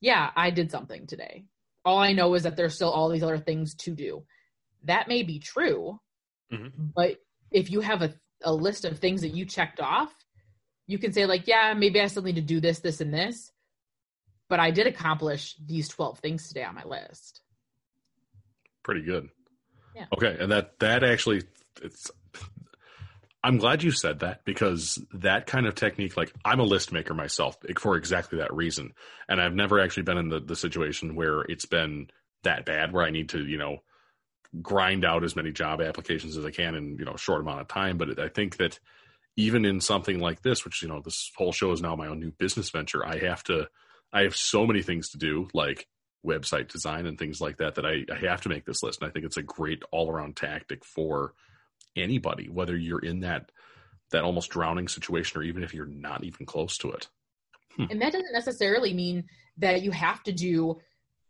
[0.00, 1.44] yeah, I did something today.
[1.84, 4.24] All I know is that there's still all these other things to do.
[4.84, 5.98] That may be true,
[6.52, 6.86] mm-hmm.
[6.94, 7.16] but
[7.50, 10.12] if you have a, a list of things that you checked off,
[10.86, 13.50] you can say, like, yeah, maybe I still need to do this, this, and this,
[14.48, 17.40] but I did accomplish these 12 things today on my list.
[18.82, 19.28] Pretty good.
[19.94, 20.06] Yeah.
[20.14, 20.36] Okay.
[20.38, 21.42] And that, that actually,
[21.82, 22.10] it's,
[23.44, 27.12] I'm glad you said that because that kind of technique, like I'm a list maker
[27.12, 28.94] myself for exactly that reason.
[29.28, 32.08] And I've never actually been in the, the situation where it's been
[32.44, 33.82] that bad where I need to, you know,
[34.62, 37.68] grind out as many job applications as I can in, you know, short amount of
[37.68, 37.98] time.
[37.98, 38.80] But I think that
[39.36, 42.20] even in something like this, which, you know, this whole show is now my own
[42.20, 43.68] new business venture, I have to,
[44.10, 45.86] I have so many things to do, like
[46.26, 49.02] website design and things like that, that I, I have to make this list.
[49.02, 51.34] And I think it's a great all around tactic for,
[51.96, 53.50] anybody, whether you're in that
[54.10, 57.08] that almost drowning situation or even if you're not even close to it.
[57.76, 57.86] Hmm.
[57.90, 59.24] And that doesn't necessarily mean
[59.58, 60.80] that you have to do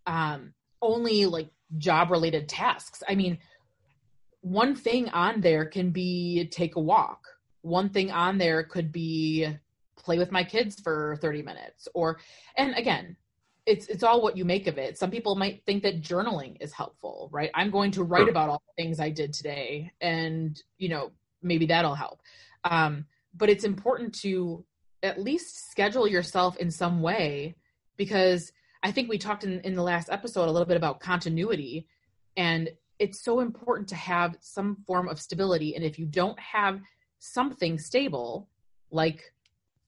[0.07, 3.03] um, only like job related tasks.
[3.09, 3.39] I mean,
[4.41, 7.27] one thing on there can be take a walk.
[7.63, 9.49] One thing on there could be
[9.97, 12.21] play with my kids for 30 minutes or
[12.57, 13.17] and again,
[13.67, 14.99] it's it's all what you make of it.
[14.99, 17.51] Some people might think that journaling is helpful, right?
[17.55, 21.67] I'm going to write about all the things I did today, and you know maybe
[21.67, 22.21] that'll help.
[22.65, 24.65] Um, but it's important to
[25.03, 27.57] at least schedule yourself in some way
[27.97, 31.87] because I think we talked in, in the last episode a little bit about continuity,
[32.37, 35.75] and it's so important to have some form of stability.
[35.75, 36.81] And if you don't have
[37.19, 38.49] something stable,
[38.91, 39.34] like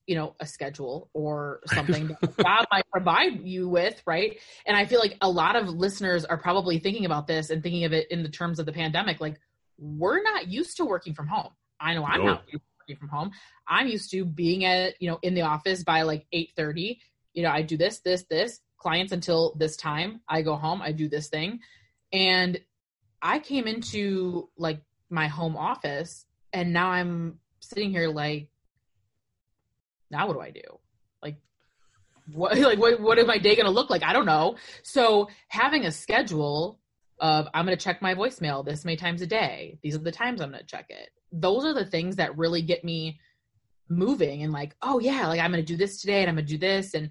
[0.07, 4.38] you know a schedule or something that job might provide you with right?
[4.66, 7.85] And i feel like a lot of listeners are probably thinking about this and thinking
[7.85, 9.38] of it in the terms of the pandemic like
[9.79, 11.51] we're not used to working from home.
[11.81, 12.27] I know i'm no.
[12.27, 12.45] not
[12.81, 13.31] working from home.
[13.69, 16.99] I'm used to being at you know in the office by like 8.30
[17.35, 18.61] you know i do this this this.
[18.79, 21.61] Clients until this time i go home i do this thing.
[22.12, 22.61] And
[23.21, 28.49] i came into like my home office and now i'm sitting here like
[30.11, 30.61] now what do I do?
[31.23, 31.37] Like
[32.33, 34.03] what like what what is my day gonna look like?
[34.03, 34.57] I don't know.
[34.83, 36.81] So having a schedule
[37.19, 39.79] of I'm gonna check my voicemail this many times a day.
[39.83, 41.11] These are the times I'm gonna check it.
[41.33, 43.19] Those are the things that really get me
[43.88, 46.59] moving and like, oh yeah, like I'm gonna do this today and I'm gonna do
[46.59, 47.11] this and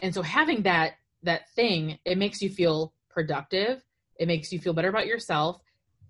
[0.00, 3.82] and so having that that thing, it makes you feel productive.
[4.18, 5.60] It makes you feel better about yourself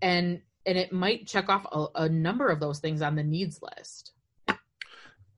[0.01, 3.61] and and it might check off a, a number of those things on the needs
[3.63, 4.13] list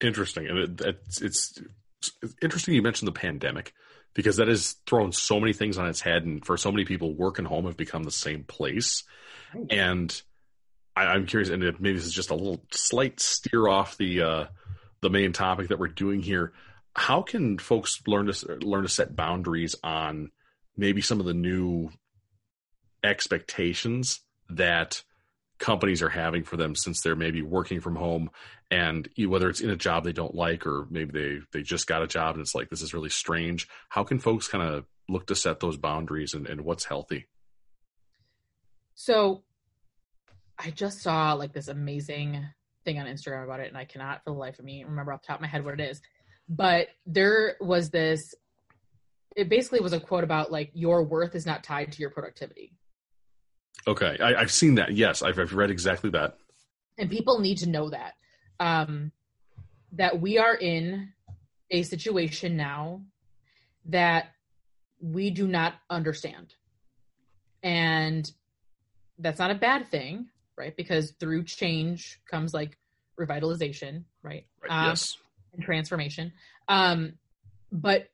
[0.00, 1.62] interesting, and it, it's, it's
[2.00, 3.72] it's interesting you mentioned the pandemic
[4.14, 7.14] because that has thrown so many things on its head, and for so many people,
[7.14, 9.02] work and home have become the same place.
[9.70, 10.22] And
[10.96, 14.44] I, am curious, and maybe this is just a little slight steer off the uh,
[15.00, 16.52] the main topic that we're doing here.
[16.94, 20.30] How can folks learn to learn to set boundaries on
[20.76, 21.90] maybe some of the new
[23.02, 25.02] expectations that
[25.58, 28.30] companies are having for them since they're maybe working from home
[28.70, 32.02] and whether it's in a job they don't like or maybe they they just got
[32.02, 33.68] a job and it's like this is really strange.
[33.88, 37.26] How can folks kind of look to set those boundaries and, and what's healthy?
[38.94, 39.42] So
[40.58, 42.46] i just saw like this amazing
[42.84, 45.20] thing on instagram about it and i cannot for the life of me remember off
[45.20, 46.00] the top of my head what it is.
[46.48, 48.34] But there was this
[49.36, 52.72] it basically was a quote about like your worth is not tied to your productivity
[53.86, 56.36] okay I, have seen that yes I've, I've read exactly that
[56.98, 58.14] and people need to know that
[58.60, 59.12] um,
[59.92, 61.12] that we are in
[61.70, 63.02] a situation now
[63.86, 64.28] that
[65.00, 66.54] we do not understand.
[67.62, 68.30] And
[69.18, 70.76] that's not a bad thing, right?
[70.76, 72.78] Because through change comes like
[73.18, 74.46] revitalization, right?
[74.62, 75.16] right um, yes.
[75.52, 76.32] And transformation.
[76.68, 77.14] Um,
[77.70, 78.08] but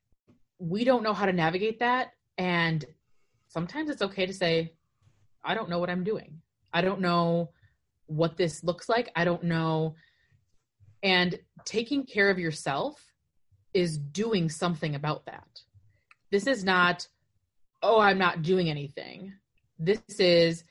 [0.58, 2.12] we don't know how to navigate that.
[2.36, 2.84] And
[3.48, 4.74] sometimes it's okay to say,
[5.44, 6.40] I don't know what I'm doing.
[6.72, 7.50] I don't know
[8.06, 9.10] what this looks like.
[9.14, 9.94] I don't know
[11.02, 13.02] and taking care of yourself
[13.72, 15.48] is doing something about that.
[16.30, 17.06] This is not,
[17.82, 19.32] oh, I'm not doing anything.
[19.78, 20.64] This is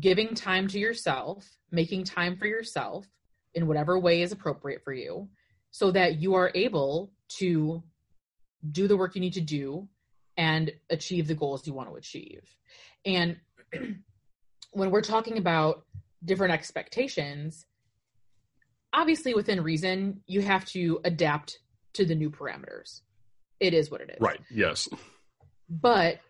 [0.00, 3.06] giving time to yourself, making time for yourself
[3.54, 5.28] in whatever way is appropriate for you,
[5.70, 7.82] so that you are able to
[8.70, 9.88] do the work you need to do
[10.36, 12.42] and achieve the goals you want to achieve.
[13.04, 13.36] And
[14.72, 15.84] when we're talking about
[16.24, 17.66] different expectations,
[18.92, 21.58] obviously within reason, you have to adapt
[21.94, 23.00] to the new parameters.
[23.60, 24.16] It is what it is.
[24.20, 24.40] Right.
[24.50, 24.88] Yes.
[25.68, 26.20] But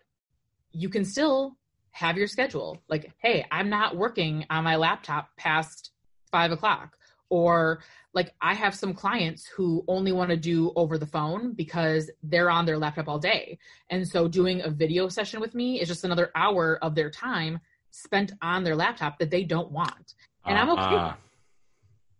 [0.71, 1.57] you can still
[1.91, 2.81] have your schedule.
[2.89, 5.91] Like, hey, I'm not working on my laptop past
[6.31, 6.95] five o'clock.
[7.33, 7.79] Or
[8.13, 12.51] like I have some clients who only want to do over the phone because they're
[12.51, 13.57] on their laptop all day.
[13.89, 17.59] And so doing a video session with me is just another hour of their time
[17.89, 20.13] spent on their laptop that they don't want.
[20.45, 20.95] And uh, I'm okay.
[20.95, 21.13] Uh,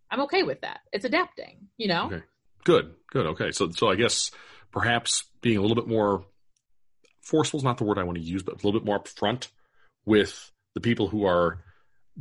[0.10, 0.80] I'm okay with that.
[0.92, 2.08] It's adapting, you know?
[2.08, 2.24] Okay.
[2.64, 2.96] Good.
[3.12, 3.28] Good.
[3.28, 3.52] Okay.
[3.52, 4.32] So so I guess
[4.72, 6.26] perhaps being a little bit more
[7.22, 9.50] forceful is not the word I want to use, but a little bit more upfront
[10.06, 11.60] with the people who are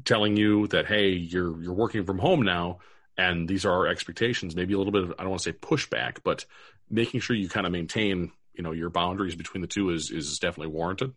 [0.05, 2.79] telling you that hey, you're you're working from home now
[3.17, 4.57] and these are our expectations.
[4.57, 6.45] Maybe a little bit of I don't want to say pushback, but
[6.91, 10.39] making sure you kind of maintain you know your boundaries between the two is is
[10.39, 11.15] definitely warranted.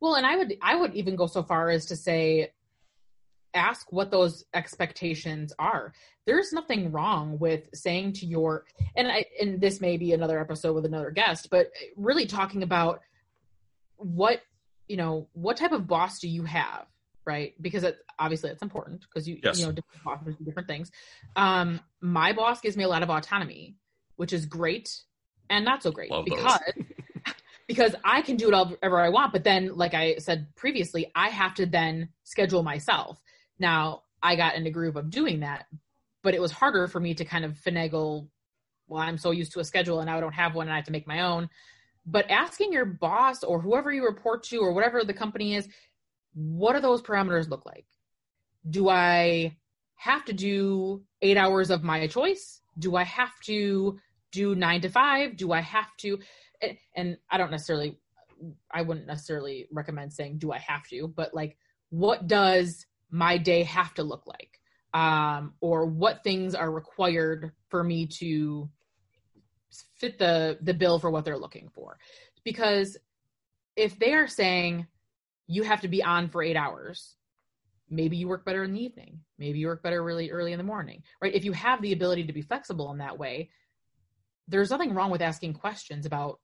[0.00, 2.52] Well, and I would I would even go so far as to say
[3.54, 5.92] ask what those expectations are.
[6.24, 8.64] There's nothing wrong with saying to your
[8.96, 13.00] and I and this may be another episode with another guest, but really talking about
[13.96, 14.40] what
[14.88, 16.86] you know what type of boss do you have
[17.24, 17.54] right?
[17.60, 19.58] Because it, obviously it's important because you yes.
[19.58, 20.90] you know different bosses do different things.
[21.36, 23.76] Um, my boss gives me a lot of autonomy,
[24.16, 25.02] which is great
[25.50, 26.60] and not so great Love because
[27.68, 29.32] because I can do it whatever I want.
[29.32, 33.20] But then, like I said previously, I have to then schedule myself.
[33.58, 35.66] Now I got in a groove of doing that,
[36.22, 38.28] but it was harder for me to kind of finagle.
[38.88, 40.76] Well, I'm so used to a schedule and now I don't have one and I
[40.76, 41.48] have to make my own.
[42.04, 45.68] But asking your boss or whoever you report to or whatever the company is,
[46.34, 47.86] what do those parameters look like?
[48.68, 49.56] Do I
[49.96, 52.60] have to do eight hours of my choice?
[52.78, 53.98] Do I have to
[54.30, 55.36] do nine to five?
[55.36, 56.18] Do I have to?
[56.94, 57.98] And I don't necessarily,
[58.70, 61.08] I wouldn't necessarily recommend saying, do I have to?
[61.08, 61.56] But like,
[61.90, 64.58] what does my day have to look like?
[64.94, 68.68] Um, or what things are required for me to
[69.96, 71.98] fit the the bill for what they're looking for?
[72.44, 72.96] Because
[73.76, 74.86] if they are saying
[75.52, 77.14] you have to be on for eight hours.
[77.90, 79.20] Maybe you work better in the evening.
[79.38, 81.34] Maybe you work better really early in the morning, right?
[81.34, 83.50] If you have the ability to be flexible in that way,
[84.48, 86.40] there's nothing wrong with asking questions about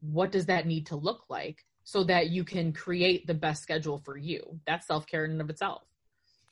[0.00, 3.98] what does that need to look like so that you can create the best schedule
[3.98, 4.60] for you.
[4.66, 5.82] That's self care in and of itself.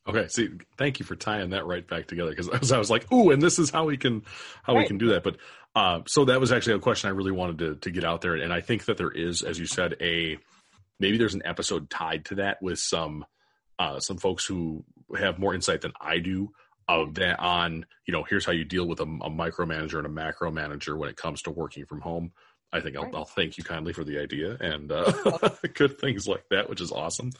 [0.09, 3.31] Okay, see, thank you for tying that right back together because I was like, "Ooh,"
[3.31, 4.23] and this is how we can
[4.63, 4.81] how right.
[4.81, 5.23] we can do that.
[5.23, 5.37] But
[5.75, 8.35] uh, so that was actually a question I really wanted to to get out there,
[8.35, 10.39] and I think that there is, as you said, a
[10.99, 13.25] maybe there's an episode tied to that with some
[13.79, 14.85] uh, some folks who
[15.19, 16.53] have more insight than I do
[16.89, 20.11] of that on you know here's how you deal with a, a micromanager and a
[20.11, 22.33] macro manager when it comes to working from home.
[22.73, 23.15] I think I'll, right.
[23.15, 25.13] I'll thank you kindly for the idea and uh,
[25.75, 27.31] good things like that, which is awesome.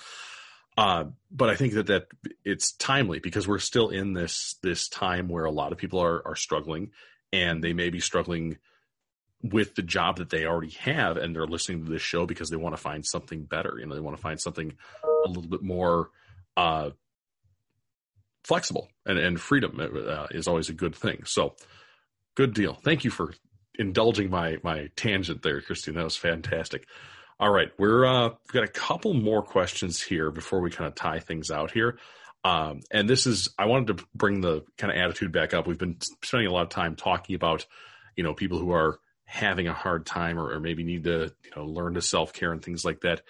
[0.77, 2.07] Uh, but I think that that
[2.45, 6.27] it's timely because we're still in this this time where a lot of people are
[6.27, 6.91] are struggling,
[7.33, 8.59] and they may be struggling
[9.43, 12.57] with the job that they already have and they're listening to this show because they
[12.57, 13.77] want to find something better.
[13.79, 14.73] You know they want to find something
[15.05, 16.11] a little bit more
[16.57, 16.91] uh,
[18.45, 21.23] flexible and, and freedom uh, is always a good thing.
[21.25, 21.55] So
[22.37, 22.75] good deal.
[22.75, 23.35] Thank you for
[23.79, 25.95] indulging my my tangent there christine.
[25.95, 26.87] That was fantastic.
[27.39, 27.69] All right.
[27.79, 31.51] We're uh we've got a couple more questions here before we kind of tie things
[31.51, 31.99] out here.
[32.45, 35.67] Um, and this is i wanted to bring the kind of attitude back up.
[35.67, 37.67] We've been spending a lot of time talking about
[38.17, 41.51] you know people who are having a hard time or, or maybe need to you
[41.55, 43.23] know learn to self-care and things like that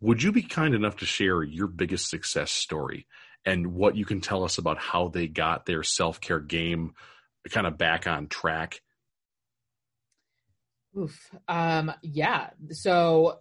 [0.00, 3.06] would you be kind enough to share your biggest success story
[3.44, 6.92] and what you can tell us about how they got their self-care game
[7.50, 8.80] kind of back on track
[10.98, 11.30] Oof.
[11.46, 12.50] Um, yeah.
[12.70, 13.38] So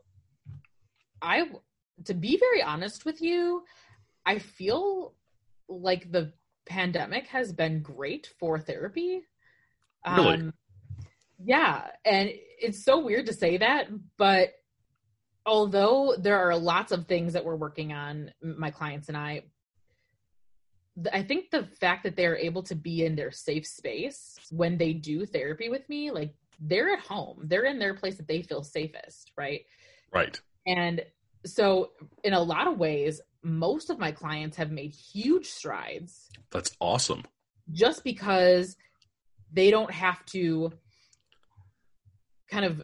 [1.22, 1.50] I,
[2.06, 3.64] to be very honest with you,
[4.26, 5.14] I feel
[5.68, 6.34] like the
[6.66, 9.22] pandemic has been great for therapy.
[10.08, 10.52] Really?
[11.44, 12.30] Yeah, and
[12.60, 13.88] it's so weird to say that,
[14.18, 14.54] but
[15.46, 19.44] although there are lots of things that we're working on, my clients and I,
[21.14, 24.94] I think the fact that they're able to be in their safe space when they
[24.94, 28.64] do therapy with me, like they're at home, they're in their place that they feel
[28.64, 29.62] safest, right?
[30.12, 30.40] Right.
[30.68, 31.02] And
[31.46, 31.92] so,
[32.24, 36.30] in a lot of ways, most of my clients have made huge strides.
[36.52, 37.24] That's awesome.
[37.72, 38.76] Just because
[39.54, 40.74] they don't have to
[42.50, 42.84] kind of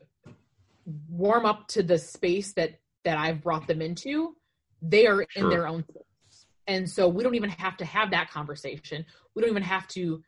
[1.10, 4.36] warm up to the space that that I've brought them into,
[4.82, 5.44] they are sure.
[5.44, 6.46] in their own space.
[6.68, 9.06] And so we don't even have to have that conversation.
[9.36, 10.24] We don't even have to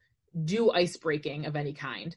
[0.45, 2.15] do ice breaking of any kind.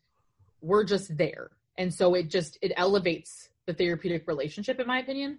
[0.60, 1.50] We're just there.
[1.78, 5.38] And so it just it elevates the therapeutic relationship in my opinion.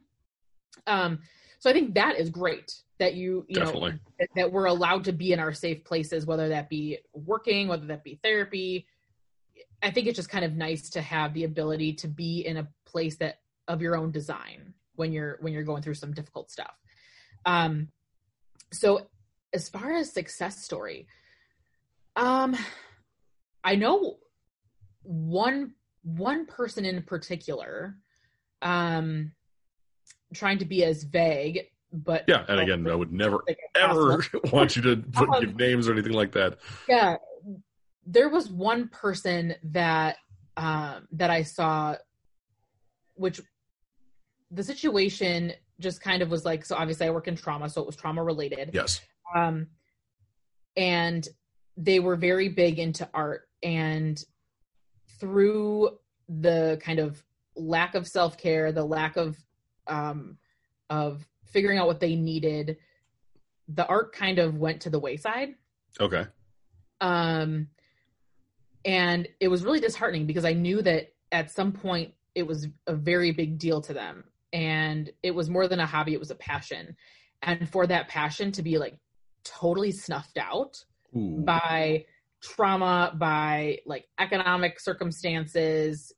[0.87, 1.19] Um,
[1.59, 3.91] so I think that is great that you you Definitely.
[3.91, 7.67] know that, that we're allowed to be in our safe places, whether that be working,
[7.67, 8.87] whether that be therapy.
[9.81, 12.67] I think it's just kind of nice to have the ability to be in a
[12.85, 16.73] place that of your own design when you're when you're going through some difficult stuff.
[17.45, 17.89] Um,
[18.71, 19.07] so
[19.53, 21.07] as far as success story,
[22.15, 22.55] um,
[23.63, 24.17] I know
[25.03, 27.95] one one person in particular.
[28.61, 29.31] Um,
[30.33, 33.43] trying to be as vague, but Yeah, and again, I would never
[33.75, 36.59] ever want you to put, Um, give names or anything like that.
[36.87, 37.17] yeah
[38.05, 40.17] there was one person that
[40.57, 41.95] um that i saw
[43.15, 43.39] which
[44.49, 47.85] the situation just kind of was like so obviously i work in trauma so it
[47.87, 49.01] was trauma related Yes.
[49.35, 49.67] um
[50.75, 51.27] and
[51.77, 54.23] they were very big into art and
[55.19, 55.89] through
[56.27, 57.23] the kind of
[57.55, 59.37] lack of self-care the lack of
[59.87, 60.37] um
[60.89, 62.77] of figuring out what they needed
[63.67, 65.55] the art kind of went to the wayside
[65.99, 66.25] Okay.
[66.99, 67.67] um
[68.85, 72.95] and it was really disheartening because i knew that at some point it was a
[72.95, 74.23] very big deal to them
[74.53, 76.95] and it was more than a hobby it was a passion
[77.43, 78.97] and for that passion to be like
[79.43, 80.83] totally snuffed out
[81.15, 81.41] Ooh.
[81.45, 82.05] by
[82.41, 86.11] trauma by like economic circumstances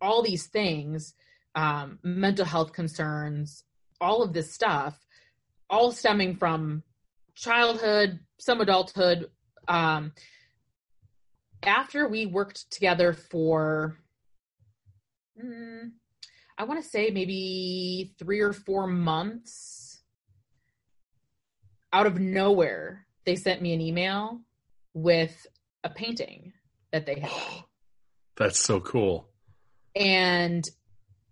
[0.00, 1.14] all these things
[1.54, 3.64] um mental health concerns
[4.00, 4.98] all of this stuff
[5.68, 6.82] all stemming from
[7.34, 9.30] childhood some adulthood
[9.68, 10.12] um
[11.62, 13.96] after we worked together for
[15.42, 15.90] mm,
[16.58, 20.02] i want to say maybe 3 or 4 months
[21.92, 24.40] out of nowhere they sent me an email
[24.94, 25.46] with
[25.84, 26.52] a painting
[26.92, 27.30] that they had.
[28.36, 29.28] That's so cool.
[29.94, 30.68] and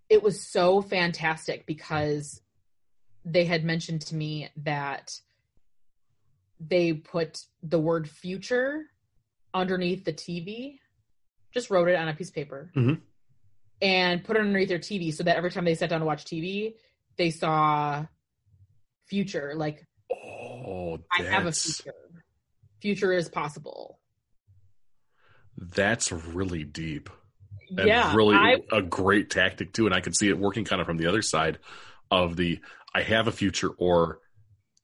[0.09, 2.41] it was so fantastic because
[3.25, 5.19] they had mentioned to me that
[6.59, 8.85] they put the word future
[9.53, 10.79] underneath the TV,
[11.53, 13.01] just wrote it on a piece of paper, Mhm.
[13.81, 16.25] and put it underneath their TV so that every time they sat down to watch
[16.25, 16.75] TV,
[17.17, 18.05] they saw
[19.07, 19.53] future.
[19.55, 21.93] Like, Oh, I have a future.
[22.81, 23.99] Future is possible.
[25.61, 27.09] that's really deep
[27.77, 29.85] and yeah, really I a great tactic too.
[29.85, 31.59] And I can see it working kind of from the other side
[32.09, 32.61] of the
[32.95, 34.21] I have a future or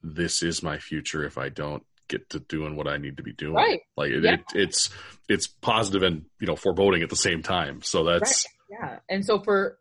[0.04, 3.34] this is my future if I don't get to doing what I need to be
[3.34, 3.54] doing.
[3.54, 3.82] Right.
[3.98, 4.34] Like it, Yeah.
[4.34, 4.90] it, it's
[5.28, 7.82] it's positive and you know foreboding at the same time.
[7.82, 9.78] So that's yeah and so for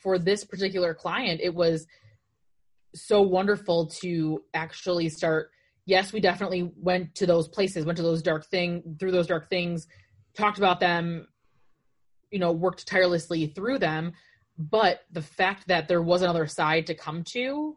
[0.00, 1.86] for this particular client it was
[2.94, 5.50] so wonderful to actually start
[5.84, 9.48] yes we definitely went to those places went to those dark thing through those dark
[9.48, 9.86] things
[10.36, 11.26] talked about them
[12.30, 14.12] you know worked tirelessly through them
[14.58, 17.76] but the fact that there was another side to come to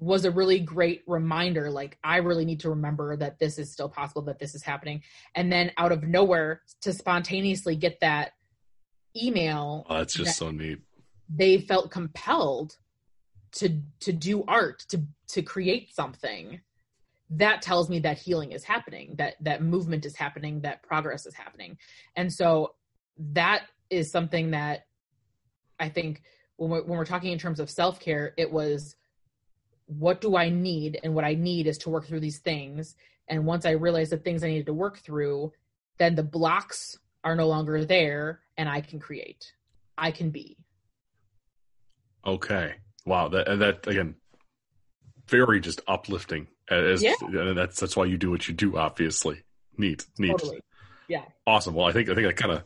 [0.00, 3.88] was a really great reminder like i really need to remember that this is still
[3.88, 5.02] possible that this is happening
[5.34, 8.32] and then out of nowhere to spontaneously get that
[9.16, 10.78] email oh, that's just so neat.
[11.28, 12.76] they felt compelled
[13.50, 16.60] to to do art to to create something
[17.30, 21.34] that tells me that healing is happening that that movement is happening that progress is
[21.34, 21.76] happening
[22.14, 22.74] and so
[23.18, 24.86] that is something that
[25.80, 26.22] i think
[26.56, 28.94] when we're, when we're talking in terms of self-care it was
[29.88, 32.94] what do i need and what i need is to work through these things
[33.26, 35.52] and once i realize the things i needed to work through
[35.98, 39.52] then the blocks are no longer there and i can create
[39.96, 40.56] i can be
[42.26, 42.74] Okay.
[43.06, 43.28] Wow.
[43.28, 44.14] That uh, that again,
[45.28, 46.48] very just uplifting.
[46.70, 47.14] Uh, as Yeah.
[47.22, 48.76] and that's that's why you do what you do.
[48.76, 49.44] Obviously,
[49.78, 50.60] neat, neat, totally
[51.08, 51.24] Yeah.
[51.46, 51.74] awesome.
[51.74, 52.64] Well, I think I think I kind of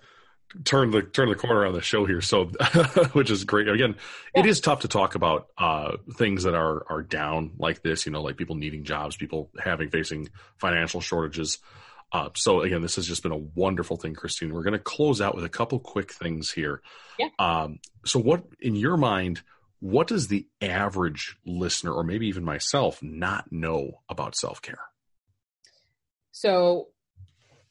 [0.64, 2.20] turned the turned the corner on the show here.
[2.20, 2.44] So,
[3.12, 3.68] which is great.
[3.68, 3.96] Again,
[4.34, 4.50] it Yeah.
[4.50, 8.06] is tough to talk about uh, things that are are down like this.
[8.06, 10.28] You know, like people needing jobs, people having facing
[10.58, 11.58] financial shortages.
[12.12, 14.52] Uh, so again, this has just been a wonderful thing, Christine.
[14.52, 16.82] We're going to close out with a couple quick things here.
[17.18, 17.28] Yeah.
[17.38, 19.42] Um, so, what in your mind?
[19.80, 24.78] What does the average listener, or maybe even myself, not know about self care?
[26.30, 26.88] So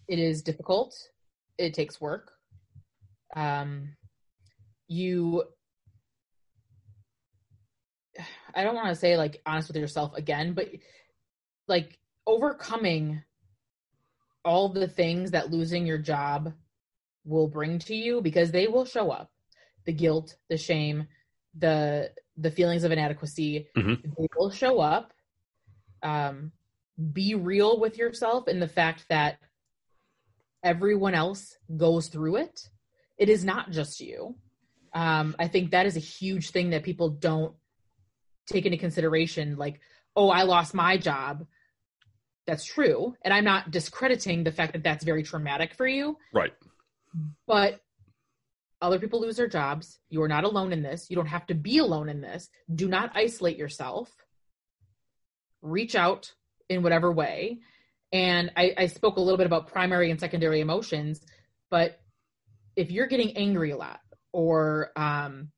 [0.07, 0.93] it is difficult.
[1.57, 2.31] It takes work.
[3.35, 3.95] Um,
[4.87, 5.43] you,
[8.55, 10.69] I don't want to say like honest with yourself again, but
[11.67, 13.23] like overcoming
[14.43, 16.53] all the things that losing your job
[17.23, 19.29] will bring to you because they will show up
[19.85, 21.07] the guilt, the shame,
[21.57, 24.01] the the feelings of inadequacy Mhm.
[24.17, 25.11] they will show up
[26.01, 26.51] um
[27.11, 29.37] be real with yourself in the fact that
[30.63, 32.69] everyone else goes through it.
[33.21, 34.35] It is not just you.
[34.93, 37.53] Um, I think that is a huge thing that people don't
[38.47, 39.79] take into consideration like
[40.15, 41.45] oh i lost my job.
[42.47, 43.15] That's true.
[43.23, 46.17] And i'm not discrediting the fact that that's very traumatic for you.
[46.33, 46.51] Right.
[47.45, 47.79] but
[48.81, 49.99] other people lose their jobs.
[50.09, 51.11] You are not alone in this.
[51.11, 52.49] You don't have to be alone in this.
[52.73, 54.09] Do not isolate yourself.
[55.61, 56.33] Reach out
[56.67, 57.59] in whatever way.
[58.11, 61.23] And I, I spoke a little bit about primary and secondary emotions
[61.71, 62.00] but
[62.75, 63.99] if you're getting angry a lot
[64.33, 65.49] or um,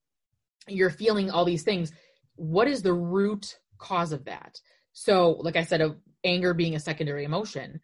[0.68, 1.91] you're feeling all these things
[2.36, 4.59] what is the root cause of that?
[4.93, 7.80] So like i said of anger being a secondary emotion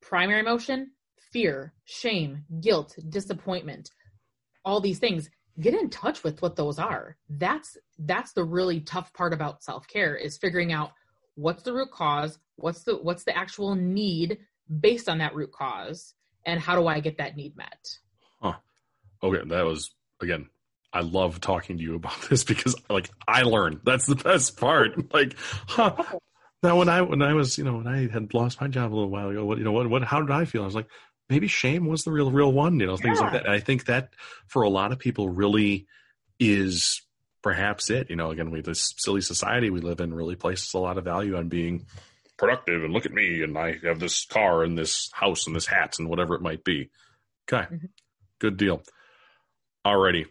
[0.00, 0.90] primary emotion
[1.32, 3.90] fear shame guilt disappointment
[4.68, 5.30] all these things.
[5.60, 7.16] Get in touch with what those are.
[7.28, 10.92] That's that's the really tough part about self-care is figuring out
[11.34, 14.38] what's the root cause what's the what's the actual need
[14.80, 16.14] based on that root cause
[16.46, 17.98] and how do i get that need met
[19.22, 19.90] Okay, that was
[20.20, 20.48] again.
[20.90, 23.80] I love talking to you about this because, like, I learned.
[23.84, 24.92] That's the best part.
[25.12, 25.94] Like, huh?
[26.62, 28.94] Now, when I when I was, you know, when I had lost my job a
[28.94, 30.62] little while ago, what you know, what what how did I feel?
[30.62, 30.88] I was like,
[31.28, 32.80] maybe shame was the real real one.
[32.80, 33.44] You know, things like that.
[33.44, 34.10] And I think that
[34.48, 35.86] for a lot of people, really
[36.40, 37.02] is
[37.42, 38.10] perhaps it.
[38.10, 41.04] You know, again, we this silly society we live in really places a lot of
[41.04, 41.86] value on being
[42.38, 45.66] productive and look at me and I have this car and this house and this
[45.66, 46.90] hat and whatever it might be.
[47.52, 47.88] Okay, Mhm.
[48.40, 48.82] good deal.
[49.88, 50.26] Alrighty.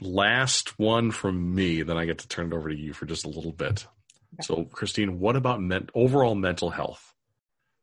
[0.00, 3.24] Last one from me, then I get to turn it over to you for just
[3.24, 3.86] a little bit.
[4.34, 4.42] Okay.
[4.42, 7.12] So, Christine, what about men- overall mental health?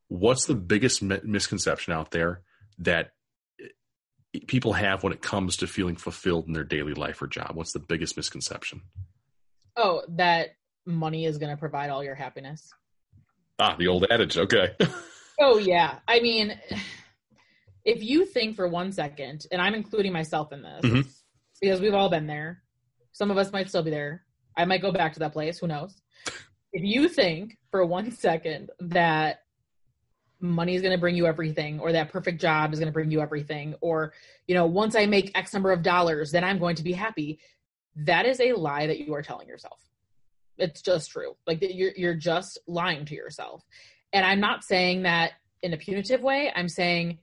[0.07, 2.41] What's the biggest mi- misconception out there
[2.79, 3.11] that
[4.47, 7.51] people have when it comes to feeling fulfilled in their daily life or job?
[7.53, 8.81] What's the biggest misconception?
[9.77, 10.49] oh that
[10.85, 12.69] money is going to provide all your happiness
[13.59, 14.37] Ah, the old adage.
[14.37, 14.75] Okay.
[15.41, 15.99] Oh yeah.
[16.05, 16.59] I mean,
[17.85, 21.21] if you think for one second, and I'm including myself in this Mhm.
[21.61, 22.63] because we've all been there.
[23.11, 24.25] Some of us might still be there.
[24.57, 25.59] I might go back to that place.
[25.59, 26.01] Who knows?
[26.73, 29.43] If you think for one second that
[30.41, 33.11] money is going to bring you everything or that perfect job is going to bring
[33.11, 34.13] you everything or
[34.47, 37.37] you know once i make x number of dollars then i'm going to be happy
[37.93, 39.81] that is a lie that you are telling yourself
[40.57, 43.65] it's just true like you're you're just lying to yourself
[44.13, 47.17] and i'm not saying that in a punitive way i'm saying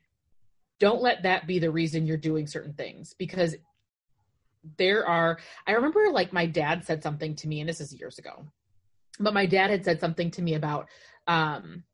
[0.79, 3.57] don't let that be the reason you're doing certain things because
[4.79, 8.19] there are i remember like my dad said something to me and this is years
[8.19, 8.45] ago
[9.21, 10.89] but my dad had said something to me about
[11.29, 11.85] um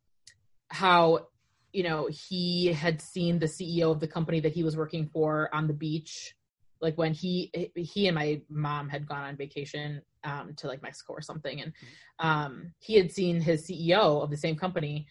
[0.69, 1.27] how
[1.73, 5.55] you know he had seen the ceo of the company that he was working for
[5.55, 6.35] on the beach
[6.83, 11.15] like when he he and my mom had gone on vacation um, to like Mexico
[11.15, 11.73] or something, and
[12.19, 15.07] um, he had seen his CEO of the same company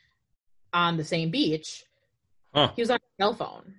[0.73, 1.83] on the same beach.
[2.53, 2.71] Huh.
[2.75, 3.75] He was on cell phone.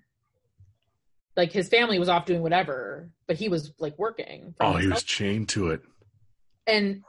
[1.37, 4.55] Like his family was off doing whatever, but he was like working.
[4.61, 5.81] Oh, he was chained to it.
[6.67, 7.03] and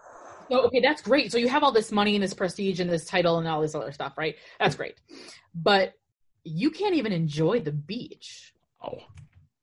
[0.49, 3.05] so okay that's great so you have all this money and this prestige and this
[3.05, 4.95] title and all this other stuff right that's great
[5.55, 5.93] but
[6.43, 8.53] you can't even enjoy the beach
[8.83, 8.97] Oh,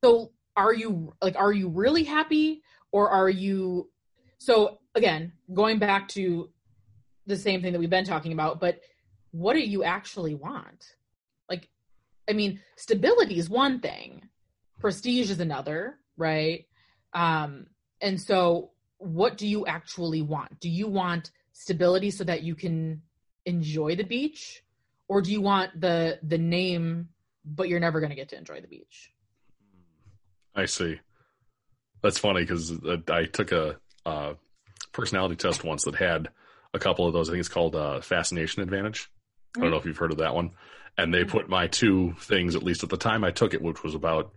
[0.03, 3.89] so are you like are you really happy or are you
[4.39, 6.49] so again going back to
[7.27, 8.79] the same thing that we've been talking about but
[9.31, 10.95] what do you actually want
[12.31, 14.21] i mean stability is one thing
[14.79, 16.65] prestige is another right
[17.13, 17.67] um
[18.01, 23.01] and so what do you actually want do you want stability so that you can
[23.45, 24.63] enjoy the beach
[25.07, 27.09] or do you want the the name
[27.43, 29.11] but you're never going to get to enjoy the beach
[30.55, 30.99] I see.
[32.01, 32.73] That's funny because
[33.09, 34.33] I took a uh,
[34.91, 36.29] personality test once that had
[36.73, 37.29] a couple of those.
[37.29, 39.09] I think it's called uh, Fascination Advantage.
[39.57, 40.51] I don't know if you've heard of that one.
[40.97, 43.83] And they put my two things, at least at the time I took it, which
[43.83, 44.33] was about,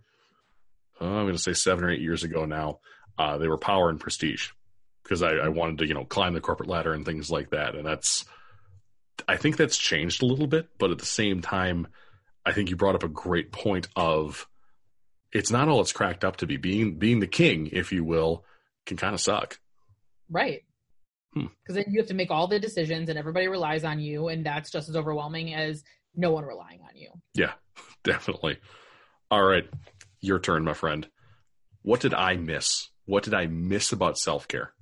[1.01, 2.79] uh, I'm going to say seven or eight years ago now.
[3.19, 4.51] Uh, they were power and prestige
[5.03, 7.75] because I, I wanted to, you know, climb the corporate ladder and things like that.
[7.75, 8.25] And that's,
[9.29, 10.69] I think that's changed a little bit.
[10.79, 11.89] But at the same time,
[12.47, 14.49] I think you brought up a great point of
[15.33, 16.57] it's not all it's cracked up to be.
[16.57, 18.45] Being being the king, if you will,
[18.87, 19.59] can kind of suck.
[20.31, 20.63] Right.
[21.35, 21.47] Hmm.
[21.63, 24.47] Because then you have to make all the decisions and everybody relies on you, and
[24.47, 25.83] that's just as overwhelming as
[26.15, 27.11] no one relying on you.
[27.35, 27.53] Yeah,
[28.05, 28.59] definitely.
[29.31, 29.65] All right,
[30.21, 31.09] your turn, my friend.
[31.83, 32.89] What did I miss?
[33.05, 34.73] What did I miss about self care?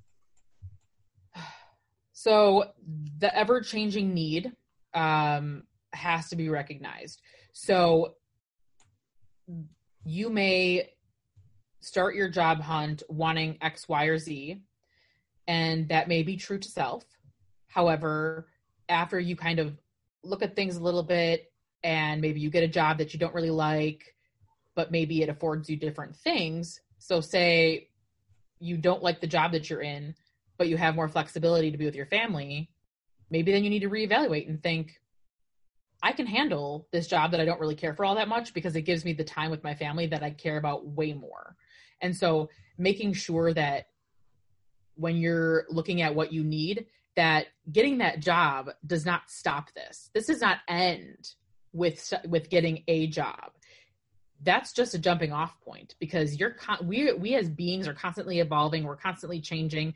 [2.14, 2.66] So
[3.18, 4.52] the ever changing need
[4.94, 7.20] um, has to be recognized.
[7.52, 8.14] So
[10.04, 10.90] you may
[11.80, 14.60] start your job hunt wanting X, Y, or Z,
[15.46, 17.04] and that may be true to self.
[17.68, 18.48] However,
[18.88, 19.76] after you kind of
[20.22, 23.34] look at things a little bit and maybe you get a job that you don't
[23.34, 24.14] really like,
[24.74, 26.80] but maybe it affords you different things.
[26.98, 27.88] So, say
[28.60, 30.14] you don't like the job that you're in,
[30.56, 32.70] but you have more flexibility to be with your family,
[33.30, 35.00] maybe then you need to reevaluate and think,
[36.02, 38.74] I can handle this job that I don't really care for all that much because
[38.74, 41.56] it gives me the time with my family that I care about way more.
[42.00, 43.86] And so making sure that
[44.94, 46.86] when you're looking at what you need,
[47.16, 50.10] that getting that job does not stop this.
[50.14, 51.34] This does not end
[51.72, 53.52] with with getting a job.
[54.42, 58.40] That's just a jumping off point because you're con- we we as beings are constantly
[58.40, 59.94] evolving, we're constantly changing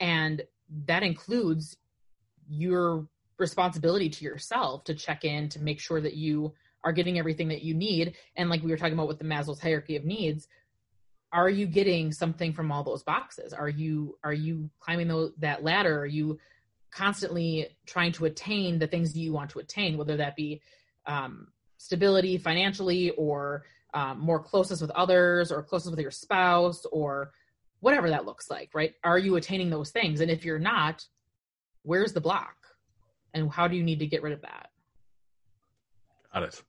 [0.00, 0.42] and
[0.86, 1.76] that includes
[2.48, 3.06] your
[3.38, 6.52] responsibility to yourself to check in to make sure that you
[6.84, 9.60] are getting everything that you need and like we were talking about with the Maslow's
[9.60, 10.48] hierarchy of needs
[11.32, 13.52] are you getting something from all those boxes?
[13.52, 16.00] Are you are you climbing that ladder?
[16.00, 16.38] Are you
[16.90, 20.62] constantly trying to attain the things you want to attain whether that be
[21.06, 27.32] um, stability financially or um, more closeness with others or closeness with your spouse or
[27.80, 28.94] whatever that looks like right?
[29.04, 30.20] Are you attaining those things?
[30.20, 31.04] And if you're not
[31.82, 32.56] where's the block?
[33.34, 34.70] And how do you need to get rid of that?
[36.32, 36.62] Got it.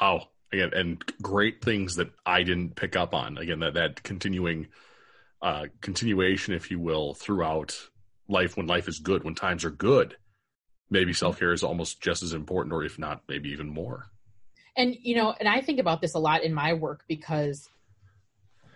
[0.00, 4.66] Wow again and great things that i didn't pick up on again that that continuing
[5.42, 7.76] uh continuation if you will throughout
[8.28, 10.16] life when life is good when times are good
[10.90, 11.16] maybe mm-hmm.
[11.16, 14.06] self-care is almost just as important or if not maybe even more
[14.76, 17.68] and you know and i think about this a lot in my work because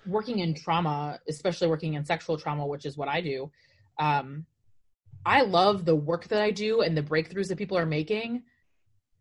[0.07, 3.51] working in trauma especially working in sexual trauma which is what i do
[3.99, 4.45] um,
[5.25, 8.43] i love the work that i do and the breakthroughs that people are making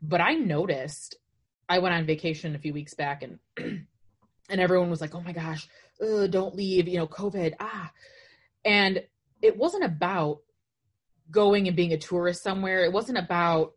[0.02, 1.16] but i noticed
[1.70, 5.34] I went on vacation a few weeks back and and everyone was like, "Oh my
[5.34, 5.68] gosh,
[6.00, 7.92] don't leave, you know, COVID." Ah.
[8.66, 9.04] And
[9.42, 10.40] it wasn't about
[11.30, 12.84] going and being a tourist somewhere.
[12.84, 13.74] It wasn't about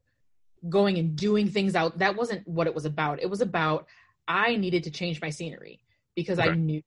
[0.68, 1.98] going and doing things out.
[1.98, 3.20] That wasn't what it was about.
[3.20, 3.86] It was about
[4.28, 5.80] I needed to change my scenery
[6.14, 6.50] because okay.
[6.50, 6.82] I knew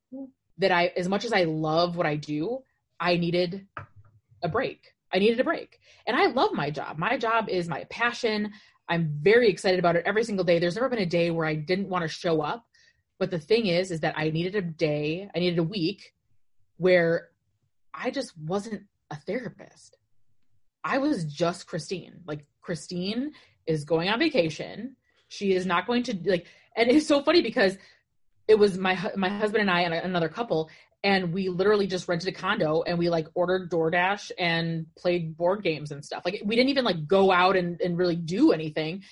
[0.60, 2.60] that I as much as I love what I do,
[3.00, 3.68] I needed
[4.42, 4.94] a break.
[5.14, 5.80] I needed a break.
[6.08, 6.98] And I love my job.
[6.98, 8.52] My job is my passion.
[8.90, 10.60] I'm very excited about it every single day.
[10.60, 12.66] There's never been a day where I didn't want to show up.
[13.20, 16.14] But the thing is, is that I needed a day, I needed a week
[16.78, 17.30] where
[17.94, 19.98] I just wasn't a therapist.
[20.84, 22.22] I was just Christine.
[22.26, 23.32] Like Christine
[23.66, 24.96] is going on vacation.
[25.30, 27.78] She is not going to like, and it's so funny because
[28.48, 30.70] it was my my husband and I and another couple,
[31.04, 35.62] and we literally just rented a condo and we like ordered DoorDash and played board
[35.62, 36.24] games and stuff.
[36.24, 39.04] Like we didn't even like go out and, and really do anything.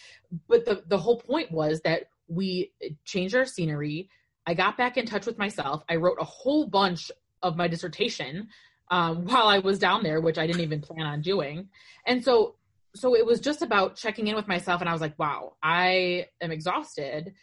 [0.47, 2.71] But the, the whole point was that we
[3.03, 4.09] changed our scenery.
[4.47, 5.83] I got back in touch with myself.
[5.89, 7.11] I wrote a whole bunch
[7.43, 8.47] of my dissertation
[8.89, 11.67] um, while I was down there, which I didn't even plan on doing.
[12.05, 12.55] And so
[12.93, 16.27] so it was just about checking in with myself and I was like, wow, I
[16.41, 17.33] am exhausted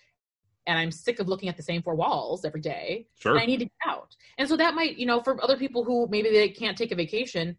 [0.68, 3.06] and I'm sick of looking at the same four walls every day.
[3.18, 3.38] Sure.
[3.38, 4.14] I need to get out.
[4.36, 6.94] And so that might, you know, for other people who maybe they can't take a
[6.94, 7.56] vacation,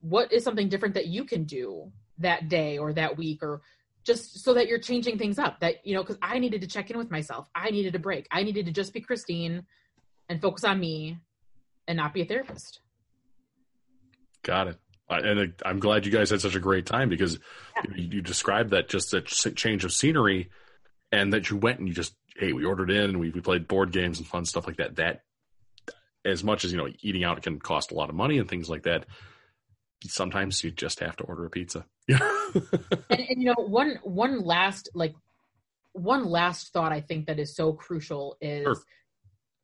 [0.00, 3.62] what is something different that you can do that day or that week or
[4.02, 6.90] just so that you're changing things up that, you know, cause I needed to check
[6.90, 7.48] in with myself.
[7.54, 8.26] I needed a break.
[8.32, 9.64] I needed to just be Christine
[10.28, 11.18] and focus on me
[11.86, 12.80] and not be a therapist.
[14.42, 14.78] Got it.
[15.08, 17.38] And I'm glad you guys had such a great time because
[17.76, 17.94] yeah.
[17.94, 20.50] you described that just a change of scenery
[21.14, 23.68] and that you went and you just hey we ordered in and we, we played
[23.68, 25.22] board games and fun stuff like that that
[26.24, 28.68] as much as you know eating out can cost a lot of money and things
[28.68, 29.06] like that
[30.02, 31.86] sometimes you just have to order a pizza.
[33.10, 35.14] And, and you know one one last like
[35.92, 38.76] one last thought i think that is so crucial is sure.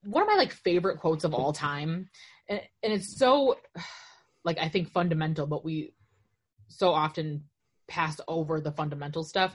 [0.02, 2.08] one of my like favorite quotes of all time.
[2.48, 3.56] And, and it's so
[4.44, 5.92] like i think fundamental but we
[6.68, 7.44] so often
[7.86, 9.54] pass over the fundamental stuff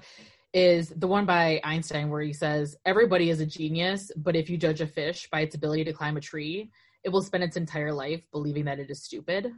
[0.56, 4.58] is the one by Einstein where he says, Everybody is a genius, but if you
[4.58, 6.72] judge a fish by its ability to climb a tree,
[7.04, 9.52] it will spend its entire life believing that it is stupid.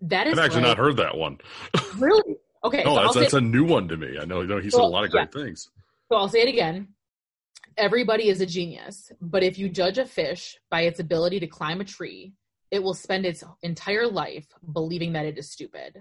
[0.00, 1.38] That is I've actually not heard that one.
[1.98, 2.36] really?
[2.62, 2.84] Okay.
[2.84, 4.16] No, so that's, that's a new one to me.
[4.18, 5.42] I know, you know he said a lot of great yeah.
[5.42, 5.70] things.
[6.08, 6.88] So I'll say it again.
[7.76, 11.80] Everybody is a genius, but if you judge a fish by its ability to climb
[11.80, 12.32] a tree,
[12.70, 16.00] it will spend its entire life believing that it is stupid.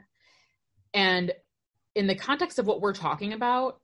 [0.93, 1.33] And
[1.95, 3.79] in the context of what we're talking about,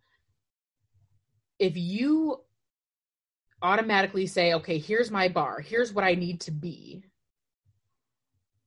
[1.60, 2.42] if you
[3.62, 7.04] automatically say, okay, here's my bar, here's what I need to be,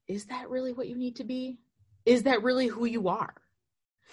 [0.09, 1.59] is that really what you need to be?
[2.05, 3.35] Is that really who you are?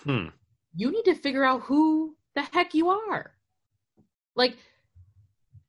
[0.03, 0.27] Hmm.
[0.75, 3.31] You need to figure out who the heck you are.
[4.35, 4.57] Like,